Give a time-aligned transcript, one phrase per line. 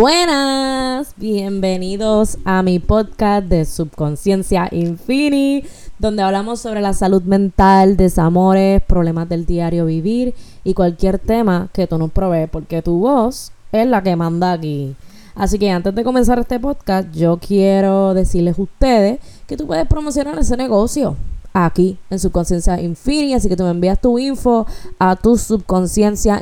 [0.00, 5.62] Buenas, bienvenidos a mi podcast de Subconsciencia Infini,
[5.98, 10.32] donde hablamos sobre la salud mental, desamores, problemas del diario vivir
[10.64, 14.96] y cualquier tema que tú nos provees, porque tu voz es la que manda aquí.
[15.34, 19.86] Así que antes de comenzar este podcast, yo quiero decirles a ustedes que tú puedes
[19.86, 21.14] promocionar ese negocio
[21.52, 23.34] aquí en Subconsciencia Infini.
[23.34, 24.66] Así que tú me envías tu info
[24.98, 26.40] a tu subconsciencia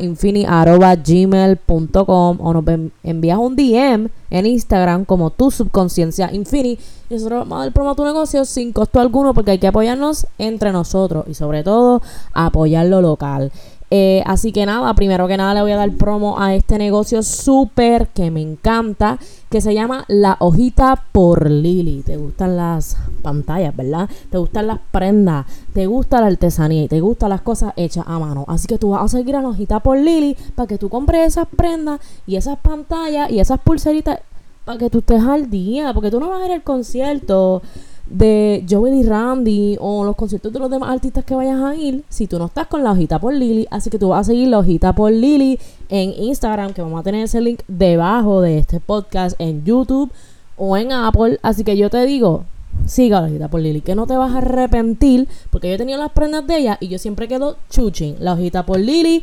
[1.07, 2.65] gmail.com o nos
[3.03, 6.79] envías un DM en Instagram como tu subconsciencia infini.
[7.11, 9.69] Y nosotros vamos a dar promo a tu negocio sin costo alguno porque hay que
[9.69, 12.03] apoyarnos entre nosotros y sobre todo
[12.35, 13.51] apoyar lo local.
[13.91, 17.23] Eh, así que nada, primero que nada le voy a dar promo a este negocio
[17.23, 22.03] súper que me encanta, que se llama La Hojita por Lili.
[22.03, 24.11] Te gustan las pantallas, ¿verdad?
[24.31, 28.19] Te gustan las prendas, te gusta la artesanía y te gustan las cosas hechas a
[28.19, 28.45] mano.
[28.47, 31.27] Así que tú vas a seguir a La Hojita por Lili para que tú compres
[31.27, 34.21] esas prendas y esas pantallas y esas pulseritas
[34.67, 37.63] para que tú estés al día, porque tú no vas a ir al concierto
[38.11, 42.05] de Joel y Randy o los conciertos de los demás artistas que vayas a ir
[42.09, 43.67] si tú no estás con la hojita por Lily.
[43.71, 47.03] Así que tú vas a seguir la hojita por Lily en Instagram, que vamos a
[47.03, 50.11] tener ese link debajo de este podcast en YouTube
[50.57, 51.39] o en Apple.
[51.43, 52.45] Así que yo te digo,
[52.87, 55.99] siga la hojita por Lily, que no te vas a arrepentir, porque yo he tenido
[55.99, 58.17] las prendas de ella y yo siempre quedo chuching.
[58.21, 59.23] La hojita por Lily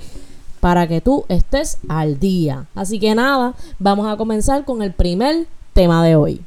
[0.59, 2.66] para que tú estés al día.
[2.75, 6.44] Así que nada, vamos a comenzar con el primer tema de hoy.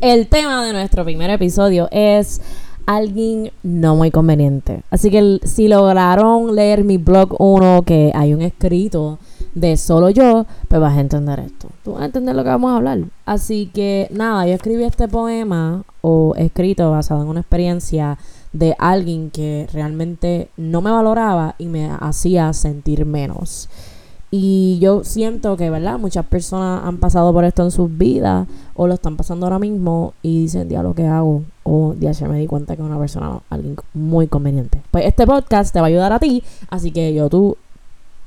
[0.00, 2.40] El tema de nuestro primer episodio es
[2.86, 4.82] alguien no muy conveniente.
[4.90, 9.18] Así que si lograron leer mi blog 1, que hay un escrito
[9.56, 11.68] de solo yo, pues vas a entender esto.
[11.82, 13.00] Tú vas a entender lo que vamos a hablar.
[13.26, 18.18] Así que nada, yo escribí este poema o escrito basado en una experiencia
[18.52, 23.68] de alguien que realmente no me valoraba y me hacía sentir menos.
[24.30, 25.98] Y yo siento que, ¿verdad?
[25.98, 30.12] Muchas personas han pasado por esto en sus vidas o lo están pasando ahora mismo
[30.22, 31.44] y dicen, lo que hago?
[31.62, 34.82] O ya me di cuenta que es una persona, alguien muy conveniente.
[34.90, 37.56] Pues este podcast te va a ayudar a ti, así que yo tú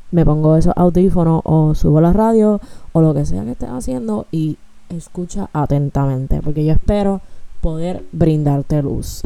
[0.10, 2.60] me pongo esos audífonos o subo la radio
[2.94, 4.58] o lo que sea que estés haciendo y
[4.90, 7.22] escucha atentamente, porque yo espero
[7.62, 9.22] poder brindarte luz.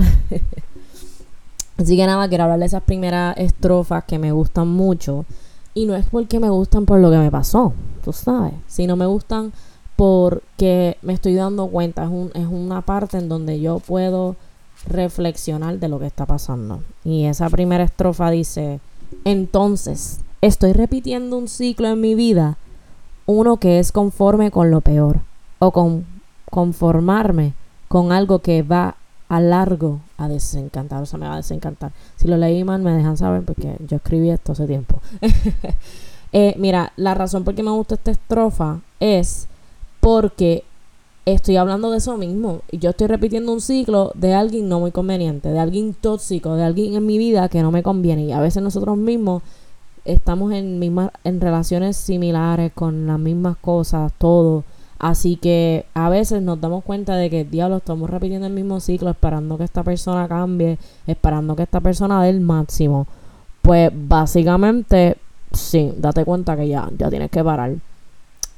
[1.78, 5.26] así que nada, quiero hablar de esas primeras estrofas que me gustan mucho
[5.76, 8.54] y no es porque me gustan por lo que me pasó, tú sabes.
[8.66, 9.52] Sino me gustan
[9.98, 12.06] porque me estoy dando cuenta.
[12.06, 14.38] Es, un, es una parte en donde yo puedo
[14.88, 16.82] reflexionar de lo que está pasando.
[17.04, 18.80] Y esa primera estrofa dice,
[19.26, 22.58] entonces, estoy repitiendo un ciclo en mi vida,
[23.26, 25.20] uno que es conforme con lo peor,
[25.60, 26.06] o con
[26.50, 27.54] conformarme
[27.90, 28.96] con algo que va
[29.36, 31.92] a largo a desencantar, o sea, me va a desencantar.
[32.16, 35.02] Si lo leí mal, me dejan saber porque yo escribí esto hace tiempo.
[36.38, 39.48] Eh, mira, la razón por qué me gusta esta estrofa es
[40.02, 40.66] porque
[41.26, 42.60] estoy hablando de eso mismo.
[42.70, 46.66] Y yo estoy repitiendo un ciclo de alguien no muy conveniente, de alguien tóxico, de
[46.66, 48.26] alguien en mi vida que no me conviene.
[48.26, 49.44] Y a veces nosotros mismos
[50.04, 54.66] estamos en, mismas, en relaciones similares, con las mismas cosas, todo
[55.00, 59.10] Así que a veces nos damos cuenta de que, diablo, estamos repitiendo el mismo ciclo,
[59.10, 63.06] esperando que esta persona cambie, esperando que esta persona dé el máximo.
[63.62, 65.18] Pues básicamente,
[65.52, 67.74] sí, date cuenta que ya, ya tienes que parar.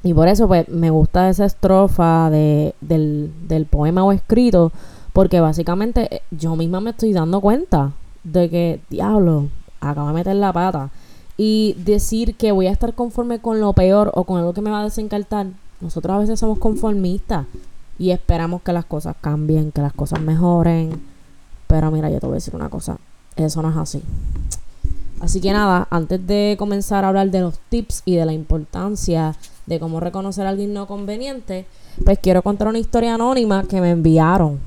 [0.03, 4.71] Y por eso, pues, me gusta esa estrofa de, del, del poema o escrito,
[5.13, 7.93] porque básicamente eh, yo misma me estoy dando cuenta
[8.23, 9.47] de que, diablo,
[9.81, 10.91] acabo de meter la pata.
[11.35, 14.71] Y decir que voy a estar conforme con lo peor o con algo que me
[14.71, 15.47] va a desencantar,
[15.81, 17.45] nosotros a veces somos conformistas
[17.99, 21.01] y esperamos que las cosas cambien, que las cosas mejoren.
[21.67, 22.97] Pero mira, yo te voy a decir una cosa,
[23.35, 24.03] eso no es así.
[25.19, 29.35] Así que nada, antes de comenzar a hablar de los tips y de la importancia
[29.65, 31.65] de cómo reconocer a alguien no conveniente,
[32.05, 34.59] pues quiero contar una historia anónima que me enviaron.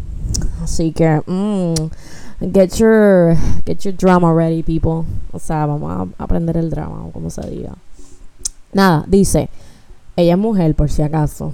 [0.63, 5.09] Así que, mm, get your get your drama ready, people.
[5.33, 7.75] O sea, vamos a aprender el drama, o como se diga.
[8.73, 9.49] Nada, dice,
[10.17, 11.53] ella es mujer, por si acaso.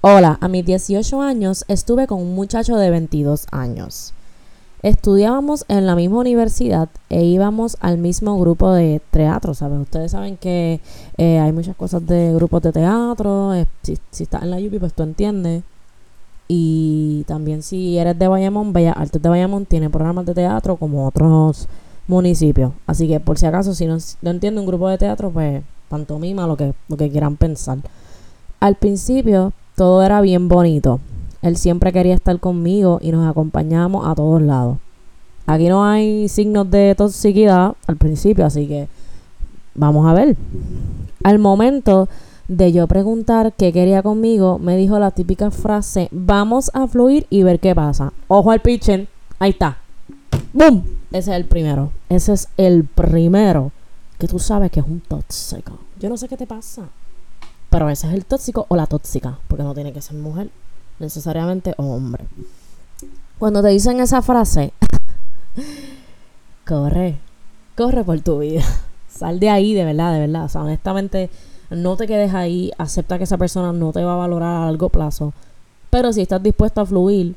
[0.00, 4.12] Hola, a mis 18 años estuve con un muchacho de 22 años.
[4.82, 9.80] Estudiábamos en la misma universidad e íbamos al mismo grupo de teatro, ¿sabes?
[9.80, 10.80] Ustedes saben que
[11.16, 13.54] eh, hay muchas cosas de grupos de teatro.
[13.54, 15.64] Eh, si, si, estás en la UPI, pues tú entiendes.
[16.46, 21.66] Y también si eres de Bayamón, Artes de Bayamón tiene programas de teatro como otros
[22.06, 22.72] municipios.
[22.86, 26.46] Así que por si acaso, si no, no entiende un grupo de teatro, pues pantomima,
[26.46, 27.78] lo que, lo que quieran pensar.
[28.60, 31.00] Al principio todo era bien bonito.
[31.42, 34.78] Él siempre quería estar conmigo y nos acompañábamos a todos lados.
[35.46, 38.88] Aquí no hay signos de toxicidad al principio, así que
[39.74, 40.36] vamos a ver.
[41.22, 42.08] Al momento
[42.48, 47.42] de yo preguntar qué quería conmigo, me dijo la típica frase, vamos a fluir y
[47.42, 48.12] ver qué pasa.
[48.28, 49.06] Ojo al pitching,
[49.38, 49.78] ahí está.
[50.52, 50.82] ¡Bum!
[51.12, 51.92] Ese es el primero.
[52.08, 53.72] Ese es el primero
[54.18, 55.78] que tú sabes que es un tóxico.
[55.98, 56.88] Yo no sé qué te pasa.
[57.70, 60.50] Pero ese es el tóxico o la tóxica, porque no tiene que ser mujer
[60.98, 62.24] necesariamente o hombre.
[63.38, 64.72] Cuando te dicen esa frase,
[66.66, 67.18] corre,
[67.76, 68.64] corre por tu vida.
[69.08, 70.44] Sal de ahí, de verdad, de verdad.
[70.44, 71.30] O sea, honestamente,
[71.70, 72.70] no te quedes ahí.
[72.78, 75.32] Acepta que esa persona no te va a valorar a largo plazo.
[75.90, 77.36] Pero si estás dispuesto a fluir,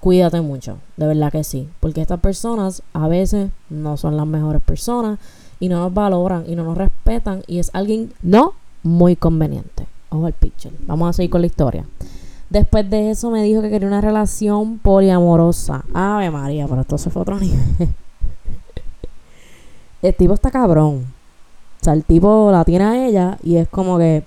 [0.00, 0.78] cuídate mucho.
[0.96, 1.68] De verdad que sí.
[1.80, 5.18] Porque estas personas a veces no son las mejores personas
[5.60, 7.42] y no nos valoran y no nos respetan.
[7.46, 9.86] Y es alguien no muy conveniente.
[10.08, 10.74] Ojo al picture.
[10.86, 11.84] Vamos a seguir con la historia.
[12.48, 15.84] Después de eso me dijo que quería una relación poliamorosa.
[15.94, 17.60] Ave María, pero esto se fue otro nivel.
[20.02, 21.06] el tipo está cabrón.
[21.80, 24.24] O sea, el tipo la tiene a ella y es como que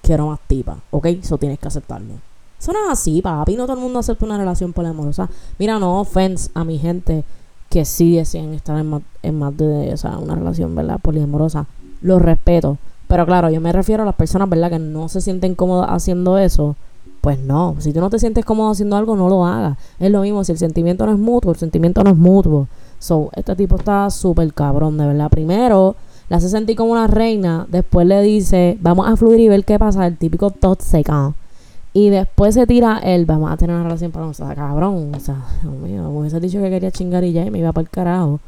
[0.00, 1.06] quiero más tipa, ¿ok?
[1.06, 2.14] Eso tienes que aceptarlo.
[2.58, 3.56] Eso así, papi.
[3.56, 5.28] No todo el mundo acepta una relación poliamorosa.
[5.58, 7.24] Mira, no offense a mi gente
[7.68, 10.98] que sí deciden estar en más, en más de, o sea, una relación, ¿verdad?
[11.00, 11.66] Poliamorosa.
[12.00, 12.78] Lo respeto.
[13.08, 14.70] Pero claro, yo me refiero a las personas, ¿verdad?
[14.70, 16.76] Que no se sienten cómodas haciendo eso.
[17.20, 19.76] Pues no, si tú no te sientes cómodo haciendo algo, no lo hagas.
[19.98, 22.68] Es lo mismo, si el sentimiento no es mutuo, el sentimiento no es mutuo.
[22.98, 25.28] So, este tipo está súper cabrón, de verdad.
[25.28, 25.96] Primero,
[26.28, 27.66] la hace sentir como una reina.
[27.68, 30.06] Después le dice, vamos a fluir y ver qué pasa.
[30.06, 31.34] El típico tóxico.
[31.96, 34.54] Y después se tira él, vamos a tener una relación para nosotros.
[34.54, 37.58] cabrón, o sea, Dios mío, me hubiese dicho que quería chingar y ya y me
[37.58, 38.38] iba para el carajo.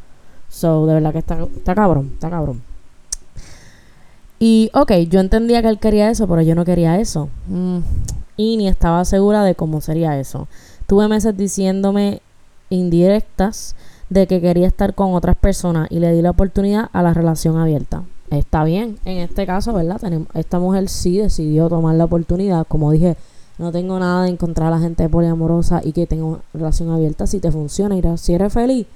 [0.50, 2.60] So, de verdad que está, está cabrón, está cabrón.
[4.38, 7.30] Y, ok, yo entendía que él quería eso, pero yo no quería eso.
[7.46, 7.78] Mm,
[8.36, 10.46] y ni estaba segura de cómo sería eso.
[10.86, 12.20] Tuve meses diciéndome
[12.68, 13.76] indirectas
[14.10, 17.56] de que quería estar con otras personas y le di la oportunidad a la relación
[17.56, 18.02] abierta.
[18.28, 20.02] Está bien, en este caso, ¿verdad?
[20.34, 22.66] esta mujer sí decidió tomar la oportunidad.
[22.66, 23.16] Como dije,
[23.58, 27.26] no tengo nada de encontrar a la gente poliamorosa y que tenga relación abierta.
[27.26, 28.87] Si te funciona, y si eres feliz,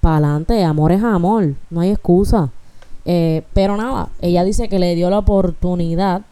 [0.00, 2.50] para adelante, amor es amor, no hay excusa.
[3.04, 6.22] Eh, pero nada, ella dice que le dio la oportunidad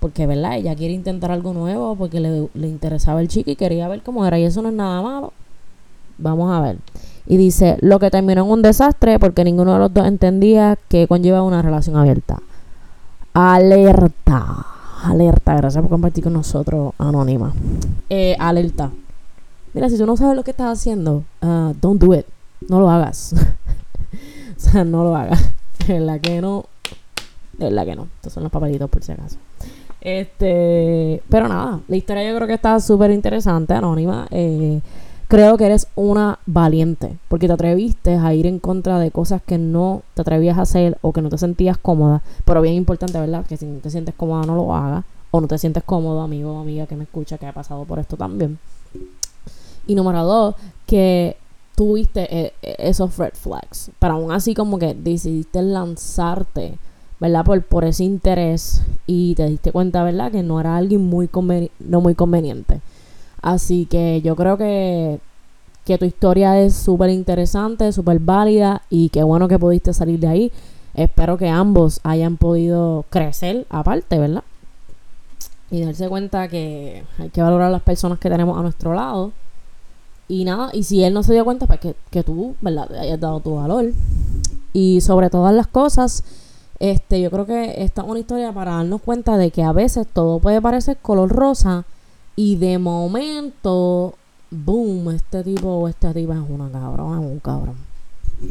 [0.00, 0.56] porque, ¿verdad?
[0.56, 4.24] Ella quiere intentar algo nuevo porque le, le interesaba el chico y quería ver cómo
[4.26, 5.32] era y eso no es nada malo.
[6.18, 6.78] Vamos a ver.
[7.26, 11.08] Y dice, lo que terminó en un desastre porque ninguno de los dos entendía que
[11.08, 12.38] conlleva una relación abierta.
[13.32, 14.75] Alerta.
[15.02, 15.54] Alerta.
[15.56, 17.52] Gracias por compartir con nosotros, Anónima.
[18.10, 18.90] Eh, alerta.
[19.74, 22.26] Mira, si tú no sabes lo que estás haciendo, uh, don't do it.
[22.68, 23.34] No lo hagas.
[24.56, 25.52] o sea, no lo hagas.
[25.86, 26.64] Es la que no.
[27.58, 28.08] Es la que no.
[28.16, 29.36] Estos son los papelitos por si acaso.
[30.00, 31.22] Este.
[31.28, 34.26] Pero nada, la historia yo creo que está súper interesante, Anónima.
[34.30, 34.80] Eh
[35.28, 39.58] creo que eres una valiente, porque te atreviste a ir en contra de cosas que
[39.58, 43.44] no te atrevías a hacer o que no te sentías cómoda, pero bien importante, ¿verdad?
[43.46, 46.52] Que si no te sientes cómoda no lo hagas, o no te sientes cómodo, amigo
[46.52, 48.58] o amiga que me escucha, que ha pasado por esto también.
[49.86, 50.54] Y número dos,
[50.86, 51.36] que
[51.74, 56.78] tuviste eh, eh, esos red flags, pero aún así como que decidiste lanzarte,
[57.20, 57.44] ¿verdad?
[57.44, 60.30] Por, por ese interés y te diste cuenta, ¿verdad?
[60.30, 61.28] Que no era alguien muy
[61.80, 62.80] no muy conveniente.
[63.46, 65.20] Así que yo creo que,
[65.84, 70.26] que tu historia es súper interesante, súper válida y qué bueno que pudiste salir de
[70.26, 70.52] ahí.
[70.94, 74.42] Espero que ambos hayan podido crecer aparte, ¿verdad?
[75.70, 79.30] Y darse cuenta que hay que valorar las personas que tenemos a nuestro lado.
[80.26, 82.88] Y nada, y si él no se dio cuenta, pues que, que tú, ¿verdad?
[82.90, 83.92] Le hayas dado tu valor.
[84.72, 86.24] Y sobre todas las cosas,
[86.80, 90.04] este, yo creo que esta es una historia para darnos cuenta de que a veces
[90.12, 91.84] todo puede parecer color rosa,
[92.36, 94.14] y de momento,
[94.50, 97.76] boom, este tipo o esta tipa es una cabrón, es un cabrón.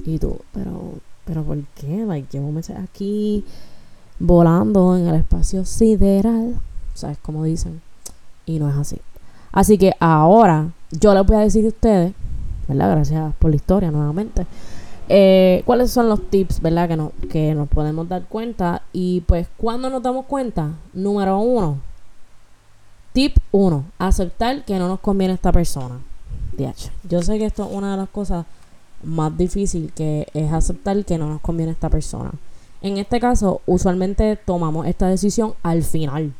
[0.06, 2.04] Y tú, pero, pero ¿por qué?
[2.06, 3.46] Like, llevo meses aquí
[4.20, 6.60] volando en el espacio sideral.
[6.96, 7.82] ¿Sabes cómo dicen?
[8.46, 8.98] Y no es así.
[9.51, 12.13] Así que ahora yo les voy a decir a ustedes,
[12.68, 12.92] ¿verdad?
[12.92, 14.48] Gracias por la historia nuevamente.
[15.08, 16.88] Eh, ¿Cuáles son los tips, verdad?
[16.88, 18.82] Que, no, que nos podemos dar cuenta.
[18.92, 20.72] Y pues, cuando nos damos cuenta?
[20.94, 21.77] Número uno,
[23.15, 23.86] Tip 1.
[23.98, 26.01] Aceptar que no nos conviene esta persona.
[27.10, 28.45] Yo sé que esto es una de las cosas
[29.03, 32.31] más difíciles que es aceptar que no nos conviene esta persona.
[32.81, 36.34] En este caso, usualmente tomamos esta decisión al final.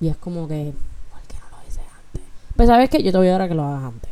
[0.00, 0.72] Y es como que,
[1.10, 2.22] ¿por qué no lo hice antes?
[2.56, 4.10] Pues sabes que yo te voy a dar a que lo hagas antes.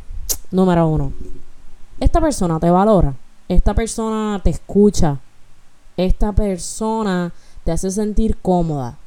[0.51, 1.11] Número uno.
[1.99, 3.15] Esta persona te valora.
[3.49, 5.17] Esta persona te escucha.
[5.97, 7.33] Esta persona
[7.63, 8.99] te hace sentir cómoda.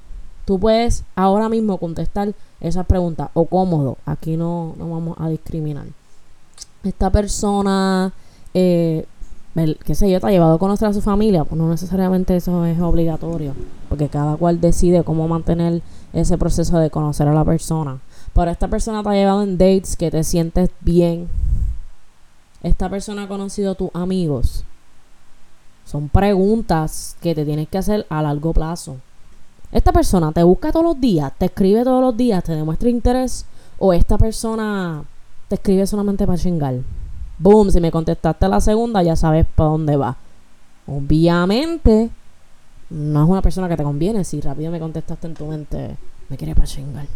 [0.45, 3.99] Tú puedes ahora mismo contestar esa pregunta o cómodo.
[4.07, 5.87] Aquí no, no vamos a discriminar.
[6.83, 8.13] Esta persona,
[8.55, 9.07] eh,
[9.85, 12.65] qué sé yo, te ha llevado a conocer a su familia, pues no necesariamente eso
[12.65, 13.55] es obligatorio,
[13.89, 17.99] porque cada cual decide cómo mantener ese proceso de conocer a la persona.
[18.35, 21.29] Pero esta persona te ha llevado en dates que te sientes bien.
[22.63, 24.65] Esta persona ha conocido a tus amigos.
[25.85, 28.97] Son preguntas que te tienes que hacer a largo plazo.
[29.71, 33.45] Esta persona te busca todos los días, te escribe todos los días, te demuestra interés,
[33.79, 35.05] o esta persona
[35.49, 36.77] te escribe solamente para chingar.
[37.39, 40.17] Boom, si me contestaste la segunda, ya sabes para dónde va.
[40.87, 42.11] Obviamente,
[42.91, 44.25] no es una persona que te conviene.
[44.25, 45.97] Si rápido me contestaste en tu mente,
[46.29, 47.07] me quiere para chingar.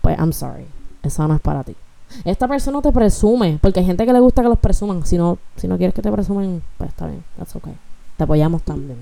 [0.00, 0.66] Pues, I'm sorry.
[1.02, 1.76] Esa no es para ti.
[2.24, 5.06] Esta persona te presume, porque hay gente que le gusta que los presuman.
[5.06, 7.24] Si no, si no quieres que te presumen, pues está bien.
[7.38, 7.74] That's okay.
[8.16, 8.98] Te apoyamos también.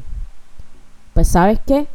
[1.14, 1.88] Pues, ¿sabes qué?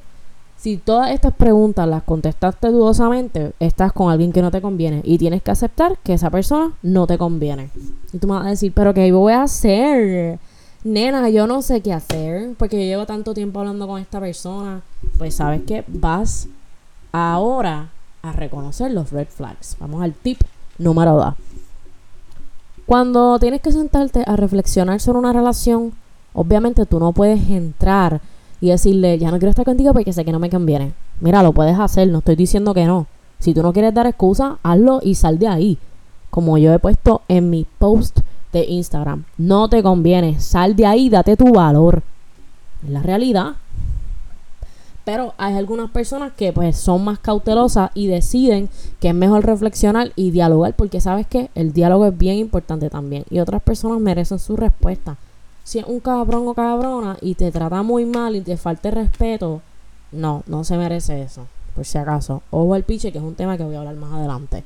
[0.65, 5.19] Si todas estas preguntas las contestaste dudosamente, estás con alguien que no te conviene y
[5.19, 7.69] tienes que aceptar que esa persona no te conviene.
[8.11, 10.39] Y tú me vas a decir, pero ¿qué voy a hacer?
[10.83, 14.81] Nena, yo no sé qué hacer porque yo llevo tanto tiempo hablando con esta persona.
[15.19, 16.47] Pues sabes que vas
[17.11, 17.89] ahora
[18.23, 19.77] a reconocer los red flags.
[19.79, 20.41] Vamos al tip
[20.79, 21.35] número 2.
[22.87, 25.93] Cuando tienes que sentarte a reflexionar sobre una relación,
[26.33, 28.19] obviamente tú no puedes entrar
[28.61, 30.93] y decirle, ya no quiero estar contigo porque sé que no me conviene.
[31.19, 33.07] Mira, lo puedes hacer, no estoy diciendo que no.
[33.39, 35.77] Si tú no quieres dar excusa, hazlo y sal de ahí.
[36.29, 38.19] Como yo he puesto en mi post
[38.53, 39.25] de Instagram.
[39.37, 42.03] No te conviene, sal de ahí, date tu valor.
[42.83, 43.55] Es la realidad.
[45.03, 48.69] Pero hay algunas personas que pues son más cautelosas y deciden
[48.99, 53.23] que es mejor reflexionar y dialogar porque sabes que el diálogo es bien importante también.
[53.29, 55.17] Y otras personas merecen su respuesta
[55.65, 59.61] si es un cabrón o cabrona y te trata muy mal y te falta respeto,
[60.11, 61.47] no, no se merece eso.
[61.75, 62.43] Por si acaso.
[62.51, 64.63] Ojo al piche, que es un tema que voy a hablar más adelante.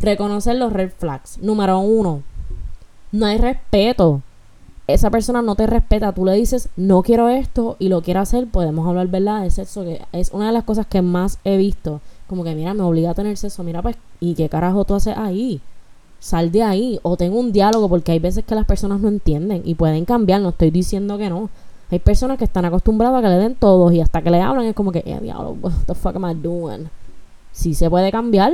[0.00, 1.38] Reconocer los red flags.
[1.38, 2.22] Número uno,
[3.10, 4.20] no hay respeto.
[4.86, 6.12] Esa persona no te respeta.
[6.12, 8.46] Tú le dices, no quiero esto y lo quiero hacer.
[8.48, 9.42] Podemos hablar, ¿verdad?
[9.42, 12.02] De sexo, que es una de las cosas que más he visto.
[12.26, 13.64] Como que, mira, me obliga a tener sexo.
[13.64, 15.62] Mira, pues, ¿y qué carajo tú haces ahí?
[16.18, 19.62] Sal de ahí o ten un diálogo porque hay veces que las personas no entienden
[19.64, 21.50] y pueden cambiar, no estoy diciendo que no.
[21.90, 24.66] Hay personas que están acostumbradas a que le den todos y hasta que le hablan
[24.66, 26.90] es como que, eh, diablo, what the fuck am I doing?
[27.52, 28.52] Sí se puede cambiar.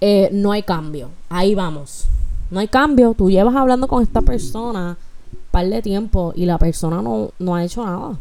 [0.00, 1.10] Eh, no hay cambio.
[1.28, 2.06] Ahí vamos.
[2.50, 3.14] No hay cambio.
[3.14, 4.96] Tú llevas hablando con esta persona
[5.32, 8.18] un par de tiempo y la persona no, no ha hecho nada.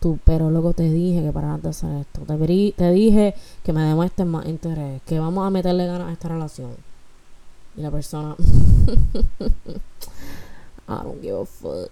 [0.00, 2.22] Tú, pero luego te dije que para de hacer esto.
[2.22, 5.02] Te, te dije que me demuestres más interés.
[5.04, 6.70] Que vamos a meterle ganas a esta relación
[7.76, 8.36] y la persona.
[10.88, 11.90] I don't give a fuck.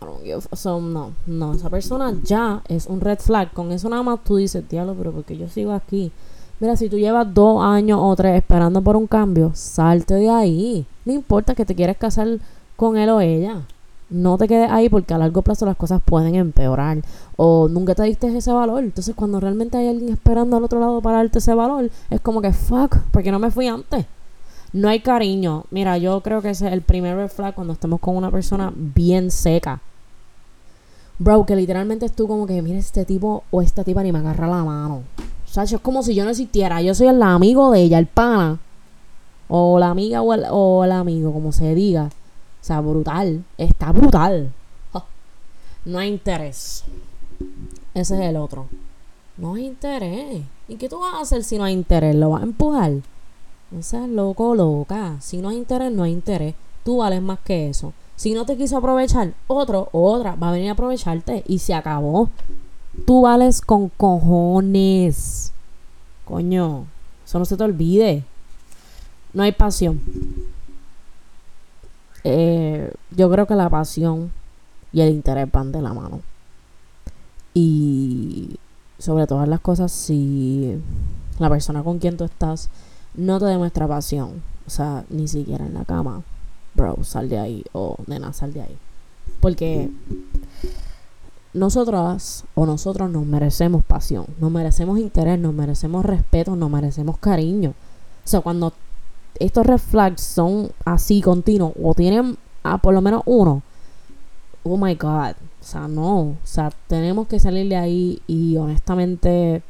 [0.00, 0.56] I don't give a fuck.
[0.56, 1.54] So, no, no.
[1.54, 3.52] Esa persona ya es un red flag.
[3.52, 6.12] Con eso nada más tú dices, diablo, pero porque yo sigo aquí.
[6.58, 10.86] Mira, si tú llevas dos años o tres esperando por un cambio, salte de ahí.
[11.04, 12.38] No importa que te quieras casar
[12.76, 13.62] con él o ella.
[14.08, 17.02] No te quedes ahí porque a largo plazo las cosas pueden empeorar.
[17.36, 18.84] O nunca te diste ese valor.
[18.84, 22.40] Entonces, cuando realmente hay alguien esperando al otro lado para darte ese valor, es como
[22.40, 24.06] que fuck, porque no me fui antes.
[24.72, 25.64] No hay cariño.
[25.70, 29.30] Mira, yo creo que ese es el primer red cuando estamos con una persona bien
[29.30, 29.80] seca.
[31.18, 34.18] Bro, que literalmente es tú como que, mira, este tipo o esta tipa ni me
[34.18, 35.02] agarra la mano.
[35.18, 36.82] O sea, es como si yo no existiera.
[36.82, 38.58] Yo soy el amigo de ella, el pana.
[39.48, 42.10] O la amiga o el, o el amigo, como se diga.
[42.60, 43.44] O sea, brutal.
[43.56, 44.52] Está brutal.
[45.86, 46.84] No hay interés.
[47.94, 48.66] Ese es el otro.
[49.36, 50.42] No hay interés.
[50.68, 52.16] ¿Y qué tú vas a hacer si no hay interés?
[52.16, 52.92] ¿Lo vas a empujar?
[53.70, 55.16] No seas loco, loca.
[55.20, 56.54] Si no hay interés, no hay interés.
[56.84, 57.92] Tú vales más que eso.
[58.14, 61.74] Si no te quiso aprovechar, otro o otra va a venir a aprovecharte y se
[61.74, 62.30] acabó.
[63.06, 65.52] Tú vales con cojones.
[66.24, 66.86] Coño,
[67.24, 68.24] eso no se te olvide.
[69.32, 70.00] No hay pasión.
[72.24, 74.32] Eh, yo creo que la pasión
[74.92, 76.20] y el interés van de la mano.
[77.52, 78.56] Y
[78.98, 80.78] sobre todas las cosas, si
[81.38, 82.70] la persona con quien tú estás
[83.16, 86.22] no te demuestra pasión, o sea, ni siquiera en la cama,
[86.74, 88.76] bro, sal de ahí, o nena, sal de ahí.
[89.40, 89.90] Porque
[91.52, 97.70] nosotras o nosotros nos merecemos pasión, nos merecemos interés, nos merecemos respeto, nos merecemos cariño.
[97.70, 98.72] O sea, cuando
[99.38, 103.62] estos red flags son así continuos o tienen a por lo menos uno,
[104.64, 109.62] oh my god, o sea, no, o sea, tenemos que salir de ahí y honestamente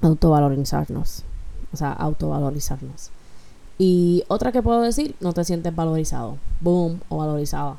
[0.00, 1.24] autovalorizarnos
[1.72, 3.10] o sea, autovalorizarnos.
[3.78, 6.38] Y otra que puedo decir, no te sientes valorizado.
[6.60, 7.76] Boom, o valorizada.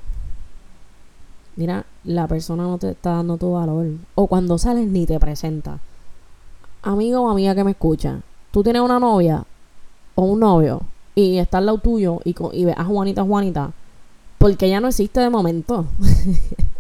[1.56, 3.88] Mira, la persona no te está dando tu valor.
[4.16, 5.80] O cuando sales ni te presenta.
[6.82, 8.22] Amigo o amiga que me escucha,
[8.52, 9.46] tú tienes una novia
[10.16, 10.82] o un novio
[11.16, 13.72] y está al lado tuyo y, y ves a Juanita, Juanita,
[14.38, 15.86] Porque ya no existe de momento.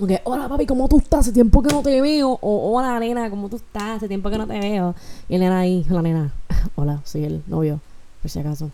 [0.00, 1.20] Porque, hola papi, ¿cómo tú estás?
[1.20, 2.38] Hace tiempo que no te veo.
[2.40, 3.98] O, hola nena, ¿cómo tú estás?
[3.98, 4.94] Hace tiempo que no te veo.
[5.28, 6.32] Y el nena ahí, la nena,
[6.74, 7.80] hola, soy el novio,
[8.22, 8.70] por si acaso.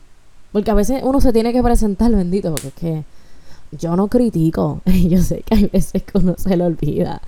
[0.52, 3.04] Porque a veces uno se tiene que presentar, bendito, porque es que
[3.76, 4.82] yo no critico.
[4.86, 7.20] yo sé que hay veces que uno se le olvida.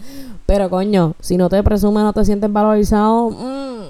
[0.47, 3.83] Pero coño, si no te presumes, no te sientes valorizado, mmm,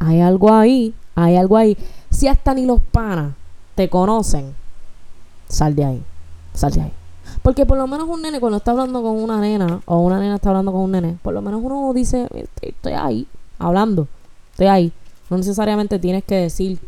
[0.00, 1.78] hay algo ahí, hay algo ahí.
[2.10, 3.32] Si hasta ni los panas
[3.74, 4.52] te conocen,
[5.48, 6.02] sal de ahí,
[6.52, 6.92] sal de ahí.
[7.42, 10.36] Porque por lo menos un nene cuando está hablando con una nena o una nena
[10.36, 12.26] está hablando con un nene, por lo menos uno dice,
[12.60, 13.26] estoy ahí,
[13.58, 14.08] hablando,
[14.52, 14.92] estoy ahí.
[15.30, 16.78] No necesariamente tienes que decir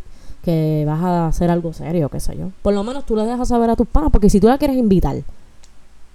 [0.43, 2.51] que vas a hacer algo serio, qué sé yo.
[2.63, 4.77] Por lo menos tú le dejas saber a tus panas, porque si tú la quieres
[4.77, 5.17] invitar,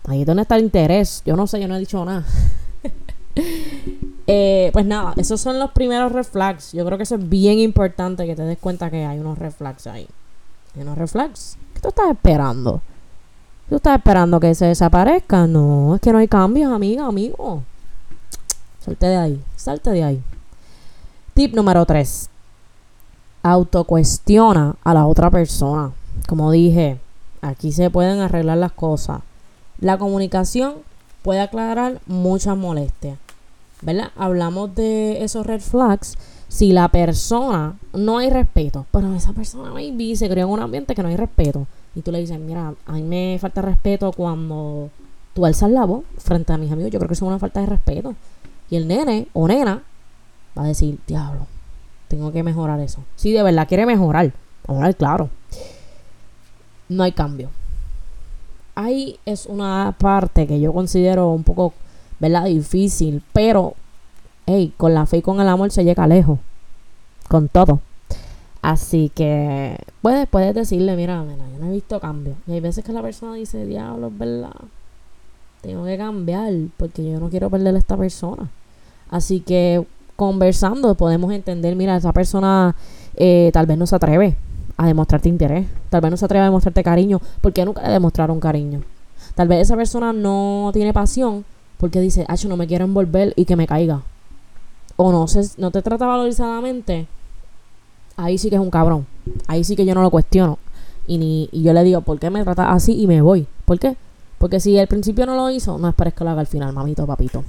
[0.05, 1.23] ahí es donde está el interés.
[1.25, 2.25] Yo no sé, yo no he dicho nada.
[4.29, 6.73] Eh, pues nada, esos son los primeros red flags.
[6.73, 9.51] Yo creo que eso es bien importante que te des cuenta que hay unos red
[9.51, 10.05] flags ahí.
[10.75, 11.55] Hay unos red flags.
[11.73, 12.81] ¿Qué tú estás esperando?
[13.69, 15.45] ¿Tú estás esperando que se desaparezca?
[15.45, 17.63] No, es que no hay cambios, amiga, amigo.
[18.79, 20.23] Salte de ahí, salte de ahí.
[21.33, 22.29] Tip número 3.
[23.43, 25.91] Autocuestiona a la otra persona.
[26.27, 26.99] Como dije,
[27.41, 29.21] aquí se pueden arreglar las cosas.
[29.79, 30.75] La comunicación
[31.21, 33.17] puede aclarar muchas molestias.
[33.81, 34.11] ¿verdad?
[34.15, 36.17] Hablamos de esos red flags.
[36.47, 40.95] Si la persona no hay respeto, pero esa persona maybe se creó en un ambiente
[40.95, 41.67] que no hay respeto.
[41.97, 44.89] Y tú le dices, mira, a mí me falta respeto cuando
[45.33, 46.91] tú alzas la voz frente a mis amigos.
[46.91, 48.15] Yo creo que eso es una falta de respeto.
[48.69, 49.81] Y el nene o nena
[50.57, 51.47] va a decir, diablo,
[52.07, 53.03] tengo que mejorar eso.
[53.15, 54.31] Si de verdad quiere mejorar,
[54.67, 55.29] mejorar claro.
[56.87, 57.49] No hay cambio.
[58.75, 61.73] Ahí es una parte que yo considero un poco
[62.19, 62.45] ¿verdad?
[62.45, 63.75] Difícil, pero,
[64.45, 66.39] hey, con la fe y con el amor se llega lejos,
[67.27, 67.81] con todo.
[68.67, 72.35] Así que puedes, puedes decirle, mira, yo no he visto cambio.
[72.47, 74.51] Y hay veces que la persona dice, diablo, verdad.
[75.61, 78.49] Tengo que cambiar porque yo no quiero perder a esta persona.
[79.09, 82.75] Así que conversando podemos entender, mira, esa persona
[83.15, 84.35] eh, tal vez no se atreve
[84.75, 85.65] a demostrarte interés.
[85.89, 88.81] Tal vez no se atreve a demostrarte cariño porque nunca le demostraron cariño.
[89.35, 91.45] Tal vez esa persona no tiene pasión
[91.77, 94.01] porque dice, ah, yo no me quiero envolver y que me caiga.
[94.97, 97.07] O no, se, no te trata valorizadamente.
[98.17, 99.05] Ahí sí que es un cabrón.
[99.47, 100.57] Ahí sí que yo no lo cuestiono.
[101.07, 102.99] Y, ni, y yo le digo, ¿por qué me trata así?
[102.99, 103.47] Y me voy.
[103.65, 103.95] ¿Por qué?
[104.37, 107.05] Porque si al principio no lo hizo, no esperes que lo haga al final, mamito,
[107.05, 107.43] papito.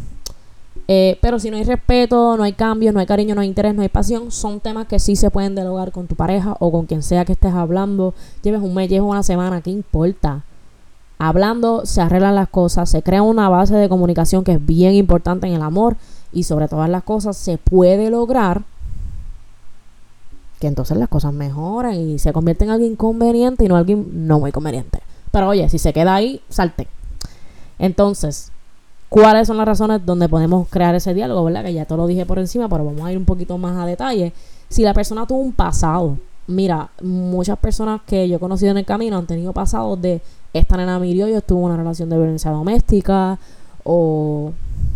[0.86, 3.74] Eh, pero si no hay respeto, no hay cambio, no hay cariño, no hay interés,
[3.74, 6.86] no hay pasión, son temas que sí se pueden dialogar con tu pareja o con
[6.86, 8.14] quien sea que estés hablando.
[8.42, 10.44] Lleves un mes, lleves una semana, ¿qué importa?
[11.18, 15.46] Hablando se arreglan las cosas, se crea una base de comunicación que es bien importante
[15.46, 15.96] en el amor
[16.32, 18.62] y sobre todas las cosas se puede lograr
[20.58, 24.40] que entonces las cosas mejoren y se convierte en alguien conveniente y no alguien no
[24.40, 25.00] muy conveniente.
[25.30, 26.88] Pero oye, si se queda ahí, salte.
[27.78, 28.50] Entonces,
[29.08, 31.64] ¿cuáles son las razones donde podemos crear ese diálogo, verdad?
[31.64, 33.86] Que ya te lo dije por encima, pero vamos a ir un poquito más a
[33.86, 34.32] detalle.
[34.68, 38.84] Si la persona tuvo un pasado, mira, muchas personas que yo he conocido en el
[38.84, 40.20] camino han tenido pasados de
[40.52, 43.38] esta nena mirió y estuvo en una relación de violencia doméstica
[43.84, 44.52] o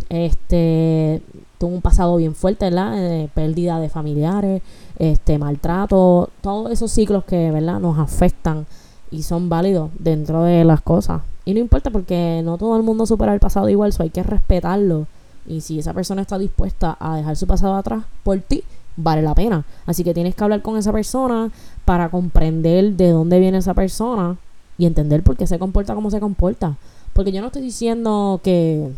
[0.08, 1.22] este
[1.58, 3.28] tuvo un pasado bien fuerte, ¿verdad?
[3.34, 4.62] pérdida de familiares,
[4.98, 7.78] este maltrato, todos esos ciclos que, ¿verdad?
[7.78, 8.66] nos afectan
[9.12, 11.22] y son válidos dentro de las cosas.
[11.44, 14.22] Y no importa porque no todo el mundo supera el pasado igual, eso hay que
[14.22, 15.06] respetarlo.
[15.46, 18.64] Y si esa persona está dispuesta a dejar su pasado atrás por ti,
[18.96, 19.64] vale la pena.
[19.86, 21.50] Así que tienes que hablar con esa persona
[21.84, 24.36] para comprender de dónde viene esa persona
[24.78, 26.76] y entender por qué se comporta como se comporta.
[27.12, 28.90] Porque yo no estoy diciendo que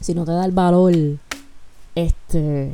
[0.00, 0.92] si no te da el valor,
[1.94, 2.72] este,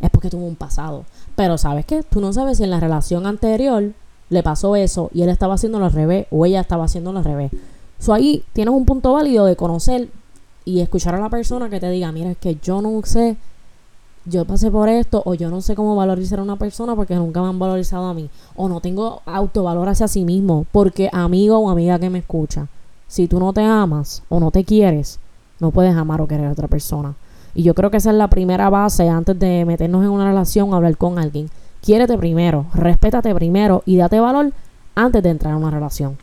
[0.00, 1.04] es porque tuvo un pasado.
[1.36, 3.92] Pero sabes que tú no sabes si en la relación anterior
[4.30, 7.50] le pasó eso y él estaba haciendo al revés o ella estaba haciendo al revés.
[7.98, 10.08] So ahí tienes un punto válido de conocer
[10.64, 13.36] y escuchar a la persona que te diga, mira, es que yo no sé
[14.26, 17.42] yo pasé por esto o yo no sé cómo valorizar a una persona porque nunca
[17.42, 21.68] me han valorizado a mí o no tengo autovalor hacia sí mismo porque amigo o
[21.68, 22.68] amiga que me escucha,
[23.06, 25.20] si tú no te amas o no te quieres,
[25.60, 27.14] no puedes amar o querer a otra persona.
[27.54, 30.74] Y yo creo que esa es la primera base antes de meternos en una relación,
[30.74, 31.48] hablar con alguien.
[31.80, 34.52] Quiérete primero, respétate primero y date valor
[34.94, 36.16] antes de entrar en una relación.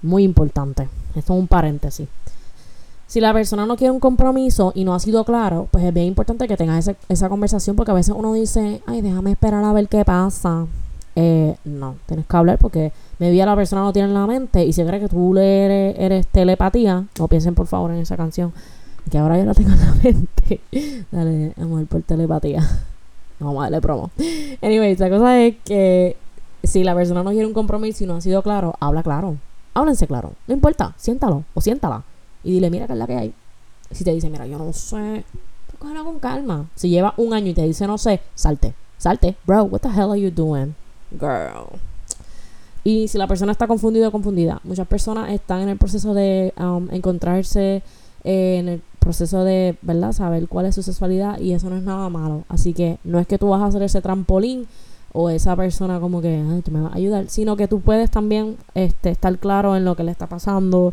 [0.00, 0.88] Muy importante.
[1.14, 2.08] Esto es un paréntesis.
[3.06, 6.06] Si la persona no quiere un compromiso y no ha sido claro, pues es bien
[6.06, 9.72] importante que tengas esa, esa conversación porque a veces uno dice, ay, déjame esperar a
[9.72, 10.66] ver qué pasa.
[11.20, 14.64] Eh, no, tienes que hablar porque me a la persona no tiene en la mente
[14.64, 18.52] y si cree que tú le eres, telepatía, no piensen por favor en esa canción,
[19.10, 20.60] que ahora yo la tengo en la mente.
[21.10, 22.62] Dale, amor, por telepatía.
[23.40, 24.12] Vamos a darle promo.
[24.62, 26.16] Anyway, la cosa es que
[26.62, 29.38] si la persona no quiere un compromiso y no ha sido claro, habla claro.
[29.74, 30.34] Háblense claro.
[30.46, 32.04] No importa, siéntalo o siéntala.
[32.44, 33.34] Y dile, mira que es la que hay.
[33.90, 35.24] Si te dice, mira, yo no sé,
[35.80, 36.66] cógelo con calma.
[36.76, 38.72] Si lleva un año y te dice, no sé, salte.
[38.98, 39.34] Salte.
[39.44, 40.76] Bro, what the hell are you doing?
[41.10, 41.78] Girl.
[42.84, 46.54] Y si la persona está confundida o confundida, muchas personas están en el proceso de
[46.58, 47.82] um, encontrarse
[48.24, 50.12] eh, en el proceso de, ¿verdad?
[50.12, 52.44] Saber cuál es su sexualidad y eso no es nada malo.
[52.48, 54.66] Así que no es que tú vas a hacer ese trampolín
[55.12, 58.10] o esa persona como que, ay, tú me vas a ayudar, sino que tú puedes
[58.10, 60.92] también este, estar claro en lo que le está pasando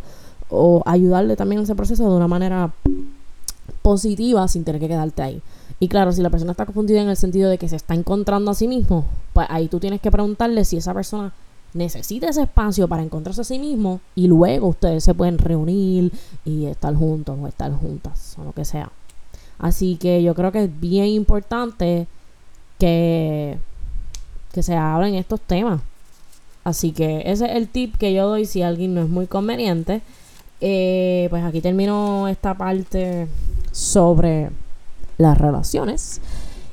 [0.49, 2.71] o ayudarle también en ese proceso de una manera
[3.81, 5.41] positiva sin tener que quedarte ahí.
[5.79, 8.51] Y claro, si la persona está confundida en el sentido de que se está encontrando
[8.51, 11.33] a sí mismo, pues ahí tú tienes que preguntarle si esa persona
[11.73, 16.11] necesita ese espacio para encontrarse a sí mismo y luego ustedes se pueden reunir
[16.45, 18.89] y estar juntos o estar juntas o lo que sea.
[19.59, 22.07] Así que yo creo que es bien importante
[22.79, 23.57] que,
[24.53, 25.81] que se hablen estos temas.
[26.63, 30.01] Así que ese es el tip que yo doy si alguien no es muy conveniente.
[30.61, 33.27] Eh, pues aquí termino esta parte
[33.71, 34.49] sobre
[35.17, 36.21] las relaciones.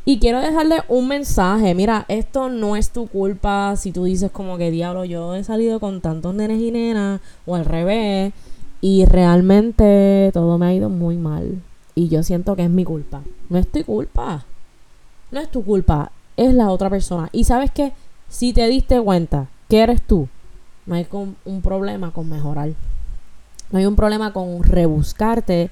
[0.04, 1.74] Y quiero dejarle un mensaje.
[1.74, 5.78] Mira, esto no es tu culpa si tú dices como que diablo, yo he salido
[5.78, 8.32] con tantos nenes y nenas o al revés
[8.80, 11.62] y realmente todo me ha ido muy mal.
[11.94, 13.22] Y yo siento que es mi culpa.
[13.48, 14.44] No es tu culpa.
[15.30, 16.10] No es tu culpa.
[16.36, 17.28] Es la otra persona.
[17.32, 17.92] Y sabes que
[18.28, 20.26] si te diste cuenta que eres tú,
[20.86, 21.06] no hay
[21.44, 22.70] un problema con mejorar.
[23.72, 25.70] No hay un problema con rebuscarte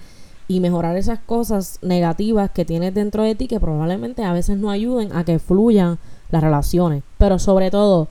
[0.49, 4.71] y mejorar esas cosas negativas que tienes dentro de ti que probablemente a veces no
[4.71, 5.99] ayuden a que fluyan
[6.31, 7.05] las relaciones.
[7.19, 8.09] Pero sobre todo,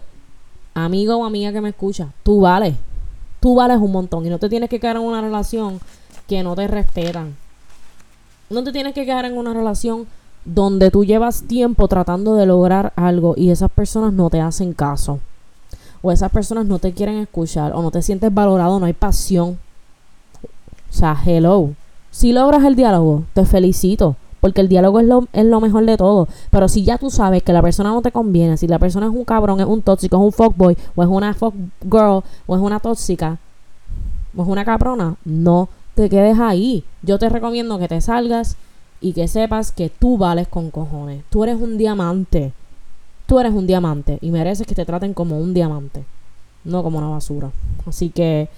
[0.73, 2.75] amigo o amiga que me escucha, tú vales.
[3.41, 5.79] Tú vales un montón y no te tienes que quedar en una relación
[6.27, 7.35] que no te respetan.
[8.49, 10.07] No te tienes que quedar en una relación
[10.45, 15.19] donde tú llevas tiempo tratando de lograr algo y esas personas no te hacen caso.
[16.01, 19.57] O esas personas no te quieren escuchar o no te sientes valorado, no hay pasión.
[20.89, 21.71] O sea, hello.
[22.11, 24.15] Si logras el diálogo, te felicito.
[24.39, 26.27] Porque el diálogo es lo, es lo mejor de todo.
[26.49, 29.11] Pero si ya tú sabes que la persona no te conviene, si la persona es
[29.11, 32.61] un cabrón, es un tóxico, es un fuckboy, o es una fuck girl, o es
[32.61, 33.37] una tóxica,
[34.35, 36.85] o es una cabrona, no te quedes ahí.
[37.01, 38.55] Yo te recomiendo que te salgas
[39.01, 41.23] y que sepas que tú vales con cojones.
[41.29, 42.53] Tú eres un diamante.
[43.25, 46.03] Tú eres un diamante y mereces que te traten como un diamante,
[46.63, 47.51] no como una basura.
[47.85, 48.49] Así que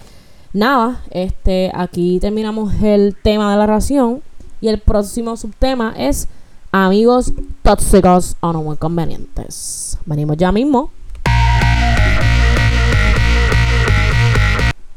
[0.54, 4.22] nada, este, aquí terminamos el tema de la relación
[4.60, 6.28] y el próximo subtema es
[6.72, 7.34] amigos
[7.64, 9.98] tóxicos o no muy convenientes.
[10.06, 10.92] Venimos ya mismo.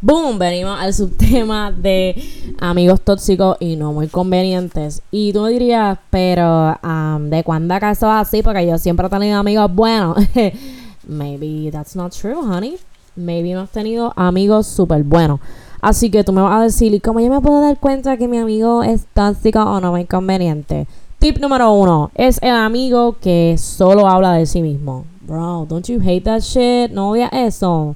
[0.00, 2.22] Boom, venimos al subtema de
[2.60, 5.00] amigos tóxicos y no muy convenientes.
[5.10, 8.42] Y tú me dirías, pero um, ¿de cuándo acaso así?
[8.42, 10.18] Porque yo siempre he tenido amigos buenos.
[11.08, 12.78] Maybe that's not true, honey
[13.16, 15.40] maybe no has tenido amigos súper buenos.
[15.80, 18.26] Así que tú me vas a decir, ¿y cómo yo me puedo dar cuenta que
[18.26, 20.86] mi amigo es tóxico o no muy conveniente?
[21.18, 25.04] Tip número uno, es el amigo que solo habla de sí mismo.
[25.22, 26.90] Bro, don't you hate that shit?
[26.90, 27.94] No odias eso.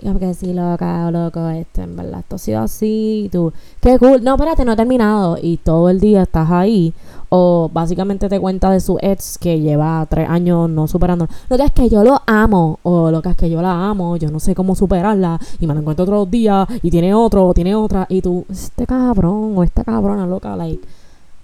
[0.00, 4.22] Y que sí, loca, loco, este, en verdad, esto ha sido así, tú, qué cool,
[4.22, 6.94] no, espérate, no he terminado, y todo el día estás ahí,
[7.28, 11.64] o básicamente te cuenta de su ex que lleva tres años no superando, lo que
[11.64, 14.40] es que yo lo amo, o lo que es que yo la amo, yo no
[14.40, 18.06] sé cómo superarla, y me la encuentro otros días, y tiene otro, o tiene otra,
[18.08, 20.86] y tú, este cabrón, o esta cabrona loca, like,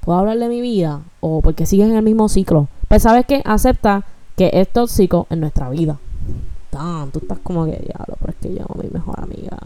[0.00, 1.00] ¿puedo hablar de mi vida?
[1.20, 2.68] O porque sigues en el mismo ciclo.
[2.88, 4.04] Pues sabes que acepta
[4.36, 5.98] que es tóxico en nuestra vida
[7.12, 9.56] tú estás como que, diablo, pero es que yo, mi mejor amiga,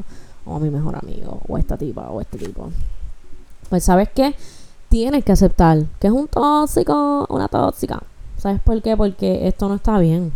[0.45, 2.71] o mi mejor amigo, o esta tipa, o este tipo.
[3.69, 4.35] Pues, ¿sabes qué?
[4.89, 8.03] Tienes que aceptar que es un tóxico, una tóxica.
[8.39, 8.97] ¿Sabes por qué?
[8.97, 10.33] Porque esto no está bien.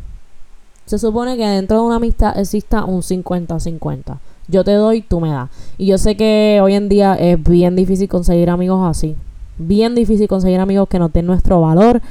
[0.84, 4.18] Se supone que dentro de una amistad exista un 50-50.
[4.48, 5.48] Yo te doy, tú me das.
[5.78, 9.16] Y yo sé que hoy en día es bien difícil conseguir amigos así.
[9.56, 12.02] Bien difícil conseguir amigos que nos den nuestro valor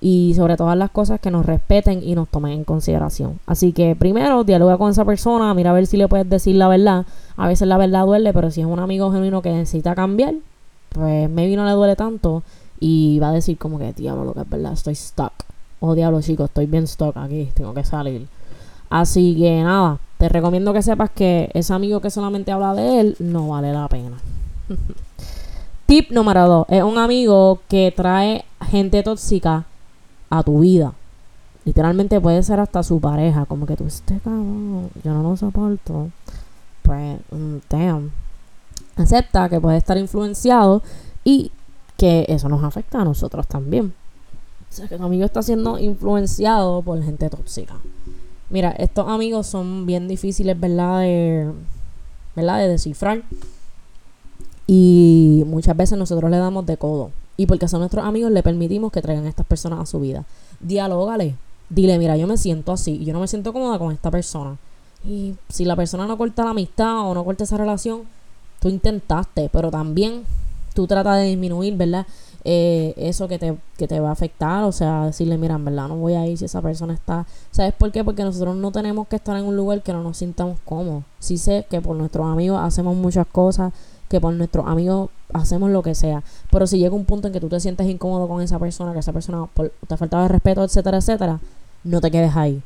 [0.00, 3.40] y sobre todas las cosas que nos respeten y nos tomen en consideración.
[3.46, 6.68] Así que primero dialoga con esa persona, mira a ver si le puedes decir la
[6.68, 7.06] verdad.
[7.36, 10.34] A veces la verdad duele, pero si es un amigo genuino que necesita cambiar,
[10.90, 12.42] pues maybe no le duele tanto
[12.80, 15.32] y va a decir como que, diablo, lo que es verdad, estoy stuck.
[15.80, 18.26] Oh, diablo, chicos, estoy bien stuck aquí, tengo que salir.
[18.90, 23.16] Así que nada, te recomiendo que sepas que ese amigo que solamente habla de él
[23.18, 24.16] no vale la pena.
[25.86, 26.66] Tip número 2.
[26.68, 29.64] Es un amigo que trae gente tóxica
[30.28, 30.92] a tu vida.
[31.64, 36.10] Literalmente puede ser hasta su pareja, como que tú, este cabrón, yo no lo soporto.
[36.82, 38.10] Pues, mm, damn.
[38.98, 40.82] Acepta que puede estar influenciado
[41.24, 41.52] y
[41.96, 43.94] que eso nos afecta a nosotros también.
[44.70, 47.76] O sea, que tu amigo está siendo influenciado por gente tóxica.
[48.50, 51.00] Mira, estos amigos son bien difíciles, ¿verdad?
[51.00, 51.50] De,
[52.34, 52.58] ¿verdad?
[52.58, 53.22] De descifrar.
[54.66, 57.10] Y muchas veces nosotros le damos de codo.
[57.36, 60.24] Y porque son nuestros amigos, le permitimos que traigan a estas personas a su vida.
[60.60, 61.36] Dialógale.
[61.70, 63.04] Dile, mira, yo me siento así.
[63.04, 64.56] Yo no me siento cómoda con esta persona.
[65.04, 68.02] Y si la persona no corta la amistad o no corta esa relación,
[68.60, 69.50] tú intentaste.
[69.52, 70.24] Pero también
[70.74, 72.06] tú tratas de disminuir, ¿verdad?
[72.44, 75.88] Eh, eso que te, que te va a afectar, o sea, decirle, mira, en verdad
[75.88, 77.26] no voy a ir si esa persona está...
[77.50, 78.04] ¿Sabes por qué?
[78.04, 81.04] Porque nosotros no tenemos que estar en un lugar que no nos sintamos cómodos.
[81.18, 83.72] Sí sé que por nuestros amigos hacemos muchas cosas,
[84.08, 87.40] que por nuestros amigos hacemos lo que sea, pero si llega un punto en que
[87.40, 90.64] tú te sientes incómodo con esa persona, que esa persona te ha faltado de respeto,
[90.64, 91.40] etcétera, etcétera,
[91.84, 92.62] no te quedes ahí.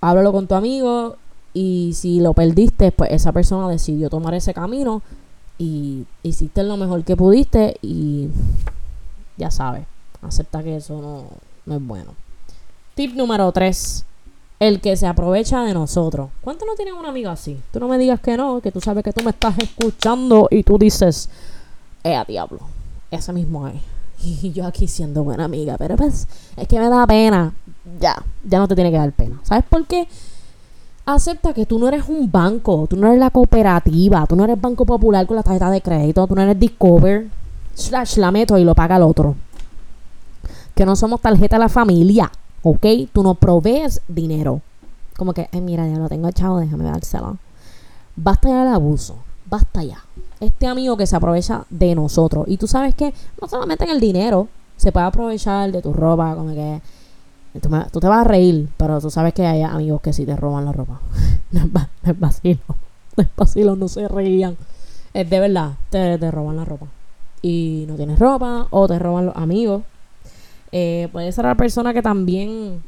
[0.00, 1.16] Háblalo con tu amigo
[1.56, 5.00] y si lo perdiste, pues esa persona decidió tomar ese camino
[5.56, 8.28] y hiciste lo mejor que pudiste y
[9.38, 9.86] ya sabes,
[10.20, 12.12] acepta que eso no, es bueno.
[12.94, 14.04] Tip número 3.
[14.60, 16.28] El que se aprovecha de nosotros.
[16.42, 17.58] ¿Cuántos no tienen un amigo así?
[17.72, 20.62] Tú no me digas que no, que tú sabes que tú me estás escuchando y
[20.62, 21.30] tú dices,
[22.04, 22.60] eh, diablo.
[23.10, 23.80] Ese mismo es.
[24.22, 27.54] Y yo aquí siendo buena amiga, pero pues es que me da pena.
[27.98, 29.40] Ya, ya no te tiene que dar pena.
[29.42, 30.06] ¿Sabes por qué?
[31.08, 34.60] Acepta que tú no eres un banco, tú no eres la cooperativa, tú no eres
[34.60, 37.28] Banco Popular con la tarjeta de crédito, tú no eres Discover,
[37.74, 39.36] slash la meto y lo paga el otro.
[40.74, 42.84] Que no somos tarjeta de la familia, ¿ok?
[43.12, 44.62] Tú no provees dinero.
[45.16, 47.38] Como que, eh, mira, ya lo tengo echado, déjame dárselo.
[48.16, 49.14] Basta ya el abuso,
[49.48, 50.02] basta ya.
[50.40, 52.46] Este amigo que se aprovecha de nosotros.
[52.48, 56.34] Y tú sabes que no solamente en el dinero, se puede aprovechar de tu ropa,
[56.34, 56.82] como que
[57.60, 60.64] tú, te vas a reír, pero tú sabes que hay amigos que sí te roban
[60.64, 61.00] la ropa.
[61.50, 61.60] no,
[62.04, 62.60] es, vacilo,
[63.16, 64.56] no es vacilo, no se reían.
[65.14, 66.86] Es de verdad, te, te roban la ropa
[67.42, 69.82] y no tienes ropa o te roban los amigos.
[70.72, 72.82] Eh, puede ser la persona que también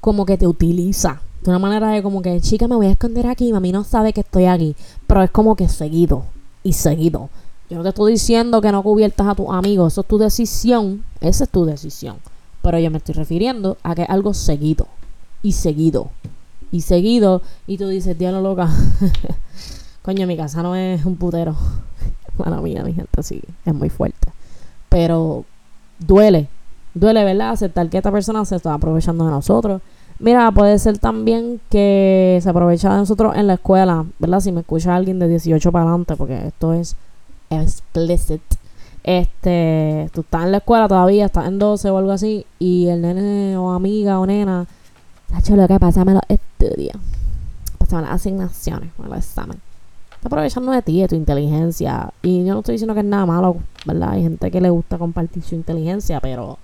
[0.00, 1.22] como que te utiliza.
[1.42, 4.12] De una manera de como que, chica, me voy a esconder aquí, mami no sabe
[4.12, 4.76] que estoy aquí.
[5.06, 6.24] Pero es como que seguido
[6.62, 7.30] y seguido.
[7.70, 11.04] Yo no te estoy diciendo que no cubiertas a tus amigos, eso es tu decisión,
[11.20, 12.16] esa es tu decisión.
[12.62, 14.88] Pero yo me estoy refiriendo a que es algo seguido
[15.42, 16.10] y seguido
[16.70, 17.42] y seguido.
[17.66, 18.68] Y tú dices, diablo loca,
[20.02, 21.56] coño, mi casa no es un putero.
[22.38, 24.32] Mala mía, mi gente, sí, es muy fuerte.
[24.88, 25.44] Pero
[25.98, 26.48] duele,
[26.94, 27.50] duele, ¿verdad?
[27.50, 29.82] Aceptar que esta persona se está aprovechando de nosotros.
[30.20, 34.40] Mira, puede ser también que se aprovecha de nosotros en la escuela, ¿verdad?
[34.40, 36.96] Si me escucha alguien de 18 para adelante, porque esto es
[37.50, 38.42] explicit.
[39.04, 43.02] Este, tú estás en la escuela todavía, estás en 12 o algo así, y el
[43.02, 44.66] nene o amiga o nena,
[45.30, 46.92] Sacho, lo que pasa, me lo estudia.
[47.78, 49.60] Pásame las asignaciones, me lo examen
[50.18, 52.10] está aprovechando de ti, de tu inteligencia.
[52.22, 54.10] Y yo no estoy diciendo que es nada malo, ¿verdad?
[54.10, 56.58] Hay gente que le gusta compartir su inteligencia, pero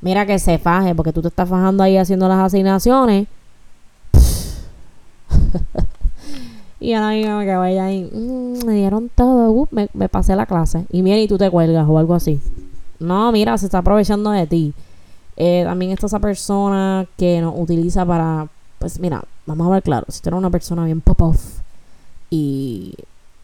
[0.00, 3.28] mira que se faje, porque tú te estás fajando ahí haciendo las asignaciones.
[6.80, 10.46] y ahora me que vaya ahí, mm, me dieron todo, uh, me, me, pasé la
[10.46, 10.86] clase.
[10.90, 12.40] Y mira, y tú te cuelgas o algo así.
[12.98, 14.74] No, mira, se está aprovechando de ti.
[15.36, 20.06] Eh, también está esa persona que nos utiliza para, pues mira, vamos a ver claro,
[20.08, 21.60] si tú eres una persona bien pop-off,
[22.30, 22.94] y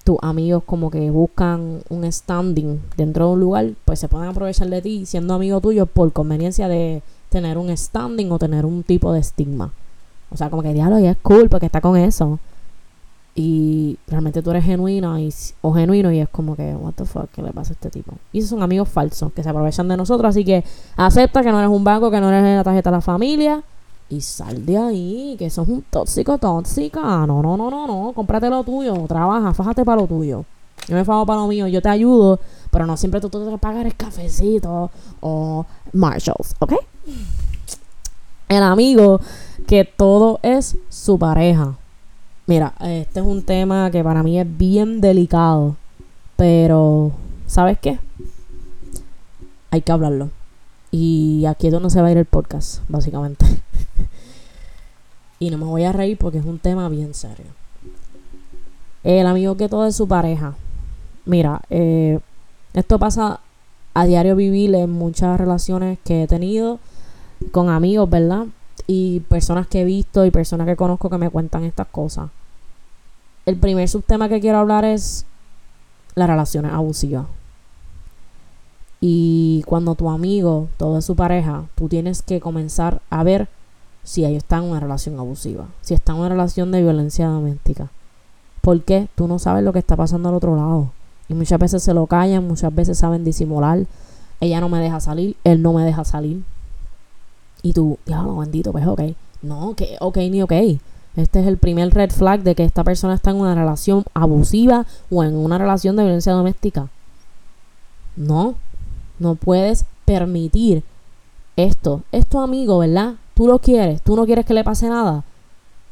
[0.05, 4.69] tus amigos como que buscan un standing dentro de un lugar, pues se pueden aprovechar
[4.71, 9.13] de ti siendo amigo tuyo por conveniencia de tener un standing o tener un tipo
[9.13, 9.73] de estigma.
[10.31, 12.39] O sea, como que diablo, y es cool porque está con eso.
[13.39, 17.31] Y realmente tú eres genuina y, o genuino y es como que, what the fuck,
[17.33, 18.13] ¿qué le pasa a este tipo?
[18.33, 20.31] Y esos son amigos falsos que se aprovechan de nosotros.
[20.31, 20.65] Así que
[20.97, 23.63] acepta que no eres un banco, que no eres la tarjeta de la familia
[24.09, 27.27] y sal de ahí, que sos un tóxico, tóxica.
[27.27, 28.13] No, no, no, no, no.
[28.15, 28.95] Cómprate lo tuyo.
[29.07, 30.47] Trabaja, fájate para lo tuyo.
[30.89, 32.39] Yo me fajo para lo mío, yo te ayudo,
[32.71, 36.75] pero no siempre tú tienes que pagar el cafecito o Marshalls, ¿ok?
[38.49, 39.21] El amigo
[39.67, 41.77] que todo es su pareja.
[42.49, 45.75] Mira, este es un tema que para mí es bien delicado,
[46.37, 47.11] pero
[47.49, 47.99] ¿sabes qué?
[49.73, 50.31] Hay que hablarlo.
[50.93, 53.45] Y aquí es donde se va a ir el podcast, básicamente.
[55.41, 57.47] y no me voy a reír porque es un tema bien serio.
[59.03, 60.55] El amigo que todo es su pareja.
[61.25, 62.21] Mira, eh,
[62.75, 63.41] esto pasa
[63.93, 66.79] a diario vivir en muchas relaciones que he tenido
[67.51, 68.47] con amigos, ¿verdad?
[68.87, 72.31] Y personas que he visto y personas que conozco que me cuentan estas cosas.
[73.45, 75.27] El primer subtema que quiero hablar es
[76.15, 77.27] las relaciones abusivas.
[79.01, 83.49] Y cuando tu amigo, todo es su pareja, tú tienes que comenzar a ver
[84.03, 87.91] si ellos están en una relación abusiva, si están en una relación de violencia doméstica.
[88.63, 90.91] Porque tú no sabes lo que está pasando al otro lado.
[91.29, 93.87] Y muchas veces se lo callan, muchas veces saben disimular.
[94.41, 96.43] Ella no me deja salir, él no me deja salir.
[97.63, 99.01] Y tú, diablo, bendito, pues ok.
[99.43, 100.53] No, que ok ni ok.
[101.17, 104.85] Este es el primer red flag de que esta persona está en una relación abusiva
[105.11, 106.89] o en una relación de violencia doméstica.
[108.17, 108.55] No,
[109.19, 110.83] no puedes permitir
[111.57, 112.03] esto.
[112.13, 113.15] Es tu amigo, ¿verdad?
[113.35, 115.25] Tú lo quieres, tú no quieres que le pase nada.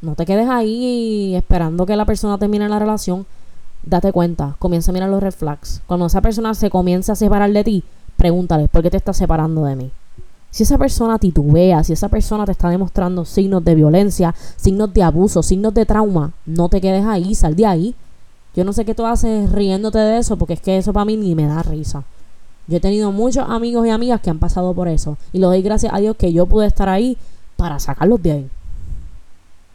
[0.02, 3.26] No te quedes ahí esperando que la persona termine la relación.
[3.82, 5.80] Date cuenta, comienza a mirar los red flags.
[5.86, 7.84] Cuando esa persona se comienza a separar de ti,
[8.16, 9.90] pregúntale, ¿por qué te estás separando de mí?
[10.54, 15.02] Si esa persona titubea, si esa persona te está demostrando signos de violencia, signos de
[15.02, 17.94] abuso, signos de trauma, no te quedes ahí, sal de ahí.
[18.54, 21.16] Yo no sé qué tú haces riéndote de eso, porque es que eso para mí
[21.16, 22.04] ni me da risa.
[22.68, 25.18] Yo he tenido muchos amigos y amigas que han pasado por eso.
[25.32, 27.18] Y lo doy gracias a Dios que yo pude estar ahí
[27.56, 28.50] para sacarlos de ahí.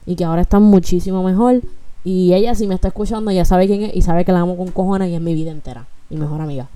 [0.06, 1.62] Y que ahora están muchísimo mejor.
[2.06, 4.56] Y ella, si me está escuchando, ya sabe quién es y sabe que la amo
[4.56, 5.88] con cojones y es mi vida entera.
[6.10, 6.70] Mi mejor amiga.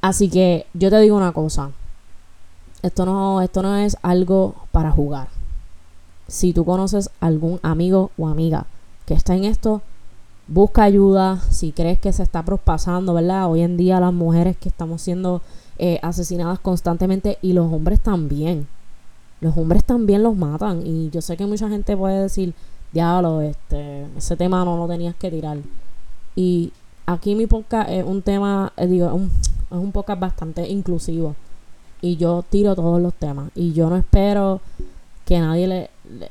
[0.00, 1.72] Así que yo te digo una cosa.
[2.82, 5.28] Esto no, esto no es algo para jugar.
[6.26, 8.66] Si tú conoces algún amigo o amiga
[9.06, 9.82] que está en esto,
[10.48, 11.40] busca ayuda.
[11.50, 13.48] Si crees que se está prospasando, ¿verdad?
[13.48, 15.42] Hoy en día las mujeres que estamos siendo
[15.78, 18.66] eh, asesinadas constantemente y los hombres también.
[19.40, 20.84] Los hombres también los matan.
[20.84, 22.52] Y yo sé que mucha gente puede decir,
[22.92, 25.58] diablo, este, ese tema no lo tenías que tirar.
[26.34, 26.72] Y
[27.06, 31.36] aquí mi podcast es un tema, eh, digo, es un podcast bastante inclusivo.
[32.02, 33.50] Y yo tiro todos los temas.
[33.54, 34.60] Y yo no espero
[35.24, 35.90] que nadie le,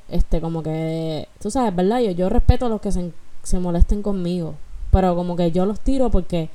[0.10, 2.02] este, como que, tú sabes, ¿verdad?
[2.02, 4.54] Yo, yo respeto a los que se, se molesten conmigo.
[4.92, 6.50] Pero como que yo los tiro porque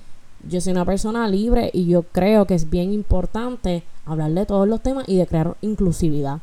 [0.48, 4.68] yo soy una persona libre y yo creo que es bien importante hablar de todos
[4.68, 6.40] los temas y de crear inclusividad.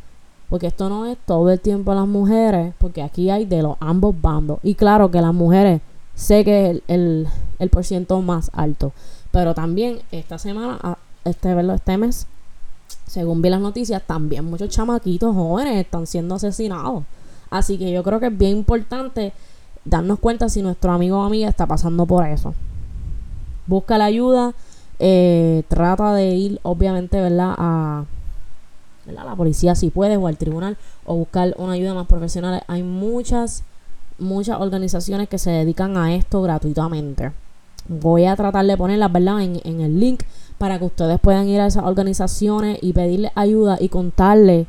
[0.50, 4.20] Porque esto no es todo el tiempo las mujeres, porque aquí hay de los ambos
[4.22, 4.60] bandos.
[4.62, 5.82] Y claro que las mujeres
[6.16, 7.28] sé que es el,
[7.60, 8.92] el, por ciento más alto.
[9.32, 12.28] Pero también esta semana, ah, este, este mes,
[13.06, 17.04] según vi las noticias, también muchos chamaquitos jóvenes están siendo asesinados.
[17.50, 19.34] Así que yo creo que es bien importante
[19.86, 22.56] darnos cuenta si nuestro amigo o amiga está pasando por eso.
[23.68, 24.54] Busca la ayuda,
[24.98, 27.54] eh, trata de ir, obviamente, ¿verdad?
[27.58, 28.06] A,
[29.06, 32.64] la policía si puedes o al tribunal o buscar una ayuda más profesional.
[32.68, 33.64] Hay muchas,
[34.18, 37.32] muchas organizaciones que se dedican a esto gratuitamente.
[37.88, 39.42] Voy a tratar de ponerlas, ¿verdad?
[39.42, 40.24] En, en el link
[40.64, 44.66] para que ustedes puedan ir a esas organizaciones y pedirle ayuda y contarle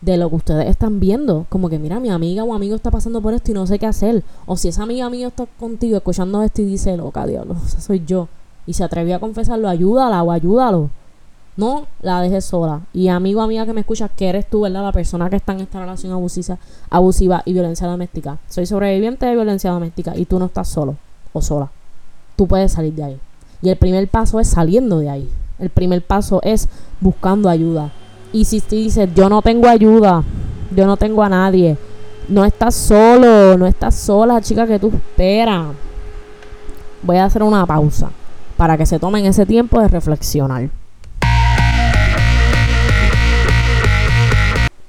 [0.00, 1.46] de lo que ustedes están viendo.
[1.48, 3.86] Como que, mira, mi amiga o amigo está pasando por esto y no sé qué
[3.86, 4.24] hacer.
[4.46, 8.26] O si esa amiga mía está contigo escuchando esto y dice, loca, diablo, soy yo.
[8.66, 10.90] Y se atrevió a confesarlo, ayúdala o ayúdalo.
[11.56, 12.80] No la dejes sola.
[12.92, 14.82] Y amigo, amiga que me escuchas, que eres tú, ¿verdad?
[14.82, 16.58] La persona que está en esta relación abusiva,
[16.90, 18.38] abusiva y violencia doméstica.
[18.48, 20.96] Soy sobreviviente de violencia doméstica y tú no estás solo
[21.32, 21.70] o sola.
[22.34, 23.20] Tú puedes salir de ahí.
[23.60, 25.28] Y el primer paso es saliendo de ahí.
[25.58, 26.68] El primer paso es
[27.00, 27.90] buscando ayuda.
[28.32, 30.22] Y si tú dices, yo no tengo ayuda,
[30.74, 31.76] yo no tengo a nadie,
[32.28, 35.68] no estás solo, no estás sola, chica, que tú esperas.
[37.02, 38.10] Voy a hacer una pausa
[38.56, 40.68] para que se tomen ese tiempo de reflexionar.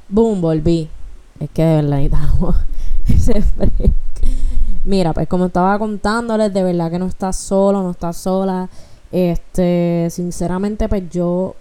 [0.09, 0.89] Boom, volví.
[1.39, 1.99] Es que de verdad
[3.07, 3.93] ese break.
[4.89, 8.67] Mira, pues como estaba contándoles, de verdad que no estás solo, no estás sola.
[9.11, 11.53] Este, sinceramente, pues yo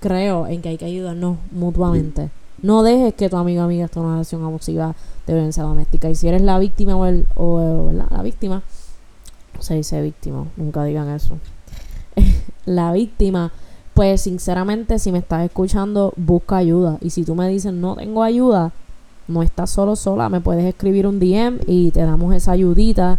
[0.00, 2.30] creo en que hay que ayudarnos mutuamente.
[2.60, 6.10] No dejes que tu amigo amiga esté en una relación abusiva de violencia doméstica.
[6.10, 8.64] Y si eres la víctima o, el, o, la, víctima,
[9.60, 11.38] se dice víctima, nunca digan eso.
[12.64, 13.52] la víctima,
[13.94, 16.98] pues sinceramente, si me estás escuchando, busca ayuda.
[17.00, 18.72] Y si tú me dices no tengo ayuda,
[19.28, 23.18] no estás solo sola, me puedes escribir un DM y te damos esa ayudita.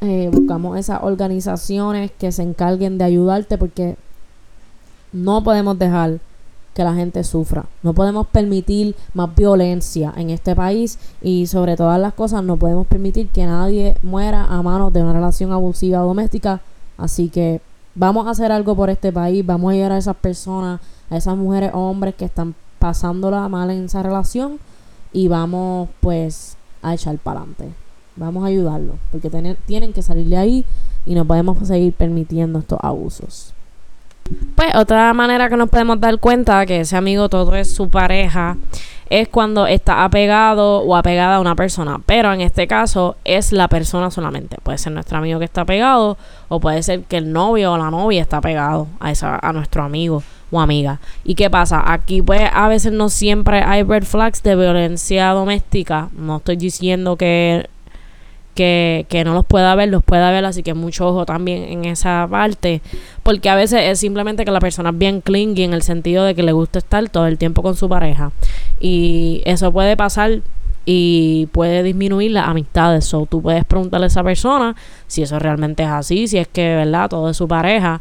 [0.00, 3.96] Eh, buscamos esas organizaciones que se encarguen de ayudarte porque
[5.12, 6.20] no podemos dejar
[6.74, 7.66] que la gente sufra.
[7.82, 12.86] No podemos permitir más violencia en este país y sobre todas las cosas no podemos
[12.86, 16.60] permitir que nadie muera a manos de una relación abusiva doméstica.
[16.96, 17.60] Así que
[17.94, 21.36] vamos a hacer algo por este país, vamos a ayudar a esas personas, a esas
[21.36, 24.58] mujeres hombres que están pasándola mal en esa relación
[25.12, 27.68] y vamos pues a echar para adelante.
[28.16, 29.30] Vamos a ayudarlo porque
[29.66, 30.64] tienen que salir de ahí
[31.06, 33.54] y no podemos seguir permitiendo estos abusos.
[34.54, 38.56] Pues otra manera que nos podemos dar cuenta que ese amigo todo es su pareja
[39.10, 42.00] es cuando está apegado o apegada a una persona.
[42.06, 44.56] Pero en este caso es la persona solamente.
[44.62, 46.16] Puede ser nuestro amigo que está pegado
[46.48, 49.82] o puede ser que el novio o la novia está pegado a, esa, a nuestro
[49.82, 51.00] amigo o amiga.
[51.24, 51.82] ¿Y qué pasa?
[51.92, 56.08] Aquí pues a veces no siempre hay red flags de violencia doméstica.
[56.16, 57.68] No estoy diciendo que
[58.54, 61.84] que, que, no los pueda ver, los pueda ver, así que mucho ojo también en
[61.84, 62.82] esa parte,
[63.22, 66.34] porque a veces es simplemente que la persona es bien clingy en el sentido de
[66.34, 68.32] que le gusta estar todo el tiempo con su pareja
[68.80, 70.42] y eso puede pasar
[70.84, 73.04] y puede disminuir las amistades.
[73.04, 74.74] So, tú puedes preguntarle a esa persona
[75.06, 77.08] si eso realmente es así, si es que, ¿verdad?
[77.08, 78.00] Todo es su pareja.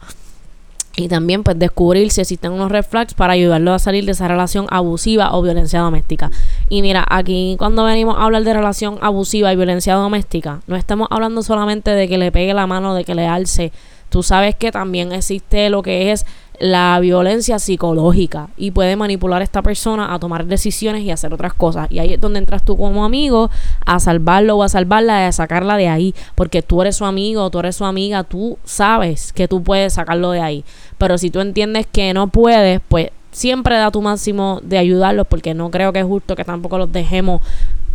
[0.95, 2.85] Y también pues descubrir si existen unos red
[3.15, 6.31] para ayudarlo a salir de esa relación abusiva o violencia doméstica.
[6.67, 11.07] Y mira, aquí cuando venimos a hablar de relación abusiva y violencia doméstica, no estamos
[11.11, 13.71] hablando solamente de que le pegue la mano, de que le alce.
[14.09, 16.25] Tú sabes que también existe lo que es
[16.60, 21.53] la violencia psicológica y puede manipular a esta persona a tomar decisiones y hacer otras
[21.53, 21.88] cosas.
[21.89, 23.49] Y ahí es donde entras tú como amigo
[23.86, 27.60] a salvarlo o a salvarla, a sacarla de ahí, porque tú eres su amigo, tú
[27.60, 30.66] eres su amiga, tú sabes que tú puedes sacarlo de ahí.
[30.97, 35.53] Pero si tú entiendes que no puedes, pues siempre da tu máximo de ayudarlos, porque
[35.53, 37.41] no creo que es justo que tampoco los dejemos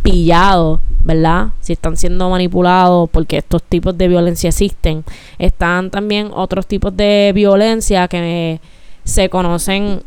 [0.05, 1.47] pillados, ¿verdad?
[1.61, 5.03] Si están siendo manipulados, porque estos tipos de violencia existen.
[5.39, 8.61] Están también otros tipos de violencia que
[9.03, 10.03] se conocen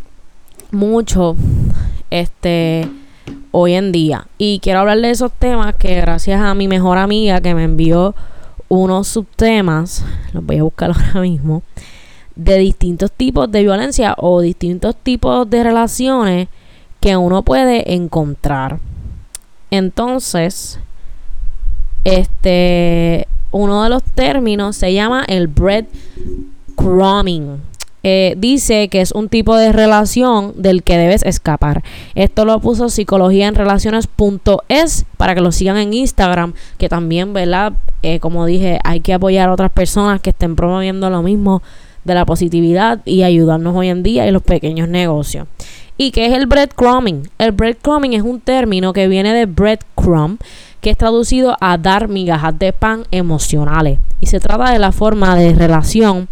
[0.71, 1.35] mucho
[2.11, 2.89] este
[3.51, 4.29] hoy en día.
[4.39, 8.15] Y quiero hablar de esos temas que gracias a mi mejor amiga que me envió
[8.69, 11.65] unos subtemas, los voy a buscar ahora mismo,
[12.37, 16.49] de distintos tipos de violencia o distintos tipos de relaciones
[17.01, 18.79] que uno puede encontrar.
[19.71, 20.81] Entonces,
[22.05, 27.63] este, uno de los términos se llama el breadcrumbing.
[28.05, 31.83] Eh, dice que es un tipo de relación del que debes escapar.
[32.15, 37.73] Esto lo puso psicología en relaciones.es para que lo sigan en Instagram, que también, ¿verdad?
[38.03, 41.63] Eh, como dije, hay que apoyar a otras personas que estén promoviendo lo mismo
[42.09, 45.47] de la positividad y ayudarnos hoy en día en los pequeños negocios.
[45.97, 47.29] ¿Y qué es el breadcrumbing?
[47.39, 50.39] El breadcrumbing es un término que viene de breadcrumb,
[50.81, 53.99] que es traducido a dar migajas de pan emocionales.
[54.21, 56.29] Y se trata de la forma de relación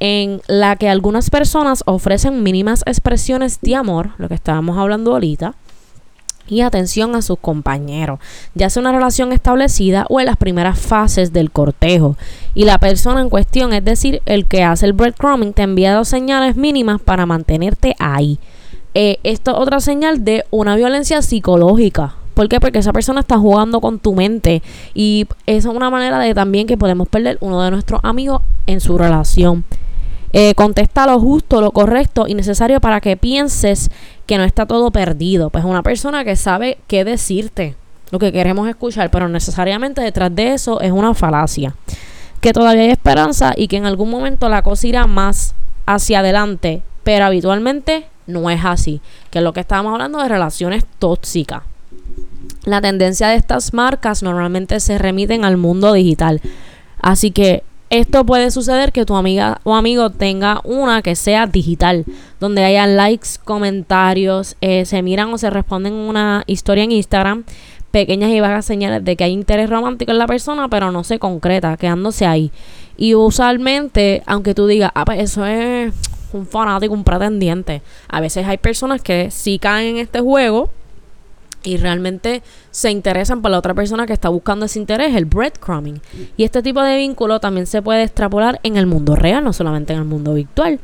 [0.00, 5.54] en la que algunas personas ofrecen mínimas expresiones de amor, lo que estábamos hablando ahorita,
[6.48, 8.18] y atención a sus compañeros,
[8.54, 12.16] ya sea una relación establecida o en las primeras fases del cortejo.
[12.54, 16.08] Y la persona en cuestión, es decir, el que hace el breadcrumbing, te envía dos
[16.08, 18.38] señales mínimas para mantenerte ahí.
[18.94, 22.14] Eh, esto es otra señal de una violencia psicológica.
[22.34, 22.60] ¿Por qué?
[22.60, 26.66] Porque esa persona está jugando con tu mente y esa es una manera de también
[26.66, 29.64] que podemos perder uno de nuestros amigos en su relación.
[30.36, 33.92] Eh, contesta lo justo, lo correcto y necesario para que pienses
[34.26, 35.48] que no está todo perdido.
[35.48, 37.76] Pues una persona que sabe qué decirte,
[38.10, 41.76] lo que queremos escuchar, pero necesariamente detrás de eso es una falacia.
[42.40, 45.54] Que todavía hay esperanza y que en algún momento la cosa irá más
[45.86, 50.84] hacia adelante, pero habitualmente no es así, que es lo que estábamos hablando de relaciones
[50.98, 51.62] tóxicas.
[52.64, 56.40] La tendencia de estas marcas normalmente se remiten al mundo digital.
[57.00, 57.62] Así que
[57.98, 62.04] esto puede suceder que tu amiga o amigo tenga una que sea digital,
[62.40, 67.44] donde haya likes, comentarios, eh, se miran o se responden una historia en Instagram,
[67.92, 71.20] pequeñas y bajas señales de que hay interés romántico en la persona, pero no se
[71.20, 72.50] concreta, quedándose ahí.
[72.96, 75.94] Y usualmente, aunque tú digas, ah, pues eso es
[76.32, 77.80] un fanático, un pretendiente.
[78.08, 80.70] A veces hay personas que sí caen en este juego
[81.64, 86.00] y realmente se interesan por la otra persona que está buscando ese interés, el breadcrumbing.
[86.36, 89.92] Y este tipo de vínculo también se puede extrapolar en el mundo real, no solamente
[89.92, 90.80] en el mundo virtual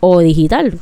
[0.00, 0.78] o digital.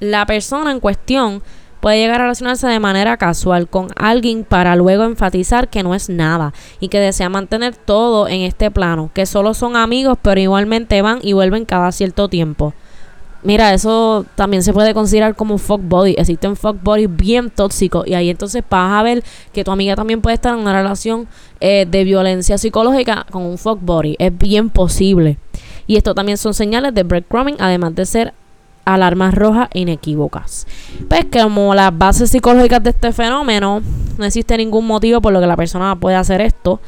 [0.00, 1.42] La persona en cuestión
[1.80, 6.08] puede llegar a relacionarse de manera casual con alguien para luego enfatizar que no es
[6.08, 11.02] nada y que desea mantener todo en este plano, que solo son amigos pero igualmente
[11.02, 12.74] van y vuelven cada cierto tiempo.
[13.42, 16.14] Mira, eso también se puede considerar como fuck body.
[16.18, 18.06] Existen fuck body bien tóxicos.
[18.06, 21.26] Y ahí entonces vas a ver que tu amiga también puede estar en una relación
[21.60, 24.16] eh, de violencia psicológica con un fuck body.
[24.18, 25.38] Es bien posible.
[25.86, 28.34] Y esto también son señales de breadcrumbing, además de ser
[28.84, 30.66] alarmas rojas inequívocas.
[31.08, 33.82] Pues como las bases psicológicas de este fenómeno,
[34.18, 36.80] no existe ningún motivo por lo que la persona pueda hacer esto,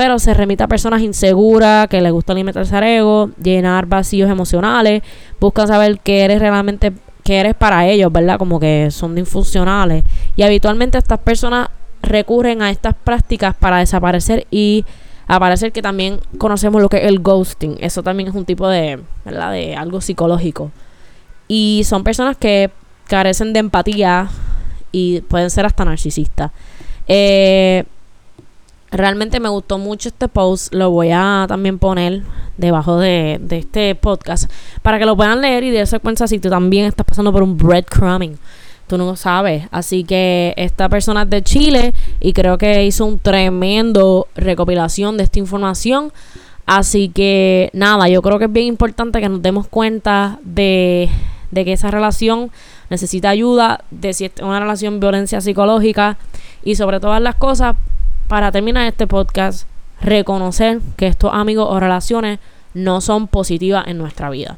[0.00, 5.02] pero se remite a personas inseguras, que les gusta alimentarse al ego, llenar vacíos emocionales,
[5.38, 8.38] buscan saber qué eres realmente, qué eres para ellos, ¿verdad?
[8.38, 10.02] Como que son disfuncionales.
[10.36, 11.68] Y habitualmente estas personas
[12.00, 14.86] recurren a estas prácticas para desaparecer y
[15.26, 17.76] aparecer que también conocemos lo que es el ghosting.
[17.78, 19.52] Eso también es un tipo de, ¿verdad?
[19.52, 20.70] De algo psicológico.
[21.46, 22.70] Y son personas que
[23.06, 24.30] carecen de empatía
[24.92, 26.52] y pueden ser hasta narcisistas.
[27.06, 27.84] Eh,
[28.90, 30.74] realmente me gustó mucho este post.
[30.74, 32.22] Lo voy a también poner
[32.56, 34.50] debajo de, de, este podcast
[34.82, 37.56] para que lo puedan leer y darse cuenta si tú también estás pasando por un
[37.56, 38.38] breadcrumbing.
[38.86, 39.68] Tú no lo sabes.
[39.70, 41.94] Así que esta persona es de Chile.
[42.20, 46.12] y creo que hizo un tremendo recopilación de esta información.
[46.66, 51.08] Así que nada, yo creo que es bien importante que nos demos cuenta de,
[51.50, 52.50] de que esa relación
[52.90, 56.18] necesita ayuda, de si es una relación de violencia psicológica
[56.64, 57.76] y sobre todas las cosas,
[58.30, 59.66] para terminar este podcast,
[60.00, 62.38] reconocer que estos amigos o relaciones
[62.74, 64.56] no son positivas en nuestra vida.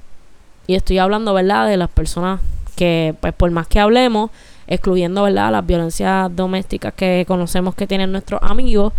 [0.66, 2.40] Y estoy hablando, ¿verdad?, de las personas
[2.76, 4.30] que, pues por más que hablemos,
[4.66, 8.92] excluyendo, ¿verdad?, las violencias domésticas que conocemos que tienen nuestros amigos,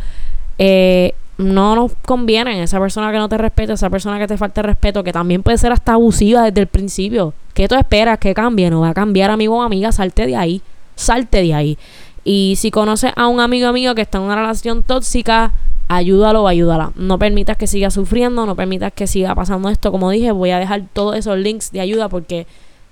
[0.57, 4.63] eh, no nos conviene esa persona que no te respeta, esa persona que te falta
[4.63, 7.35] respeto, que también puede ser hasta abusiva desde el principio.
[7.53, 8.71] ¿Qué tú esperas que cambie?
[8.71, 10.63] No va a cambiar, amigo o amiga, salte de ahí,
[10.95, 11.77] salte de ahí.
[12.23, 15.53] Y si conoces a un amigo amigo que está en una relación tóxica,
[15.87, 16.91] ayúdalo o ayúdala.
[16.95, 19.91] No permitas que siga sufriendo, no permitas que siga pasando esto.
[19.91, 22.47] Como dije, voy a dejar todos esos links de ayuda porque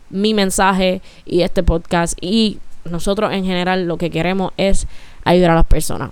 [0.09, 2.59] mi mensaje y este podcast y
[2.89, 4.87] nosotros en general lo que queremos es
[5.23, 6.11] ayudar a las personas.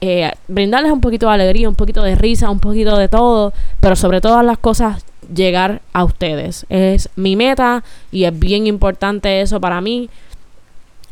[0.00, 3.96] Eh, brindarles un poquito de alegría, un poquito de risa, un poquito de todo, pero
[3.96, 5.04] sobre todas las cosas
[5.34, 6.66] llegar a ustedes.
[6.68, 10.08] Es mi meta y es bien importante eso para mí.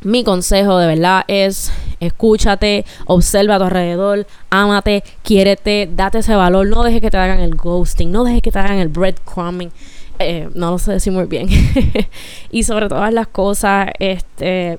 [0.02, 6.66] Mi consejo de verdad es escúchate, observa a tu alrededor, ámate, quiérete, date ese valor,
[6.66, 9.70] no dejes que te hagan el ghosting, no dejes que te hagan el breadcrumbing.
[10.18, 11.48] Eh, no lo sé decir muy bien.
[12.50, 14.78] y sobre todas las cosas, este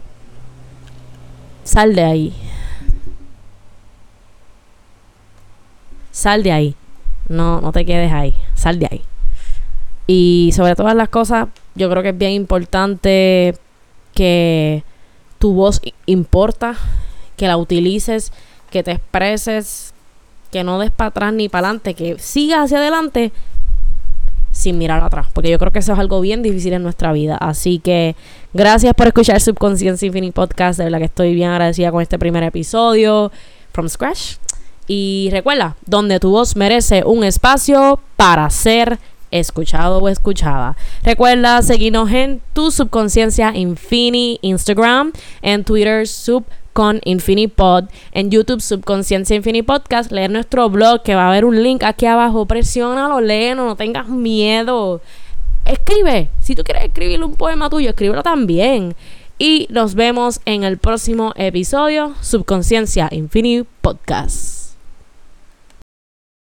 [1.64, 2.34] sal de ahí.
[6.12, 6.76] Sal de ahí.
[7.28, 8.34] No, no te quedes ahí.
[8.56, 9.02] Sal de ahí.
[10.08, 13.56] Y sobre todas las cosas, yo creo que es bien importante
[14.16, 14.84] que
[15.40, 16.76] tu voz importa,
[17.36, 18.32] que la utilices,
[18.70, 19.94] que te expreses,
[20.52, 23.32] que no des para atrás ni para adelante, que sigas hacia adelante
[24.52, 27.38] sin mirar atrás, porque yo creo que eso es algo bien difícil en nuestra vida.
[27.38, 28.16] Así que
[28.54, 32.44] gracias por escuchar Subconsciencia Infinite Podcast, de verdad que estoy bien agradecida con este primer
[32.44, 33.32] episodio
[33.72, 34.38] from scratch.
[34.88, 38.98] Y recuerda, donde tu voz merece un espacio para ser
[39.32, 40.76] escuchado o escuchada.
[41.04, 45.12] Recuerda seguirnos en tu subconsciencia Infini Instagram,
[45.42, 46.46] en Twitter sub
[46.78, 51.64] con Infinipod, en YouTube Subconsciencia Infini Podcast, leer nuestro blog que va a haber un
[51.64, 55.02] link aquí abajo, presiónalo, léelo, no tengas miedo.
[55.66, 58.96] Escribe, si tú quieres escribir un poema tuyo, escríbelo también.
[59.40, 64.57] Y nos vemos en el próximo episodio Subconsciencia Infini Podcast.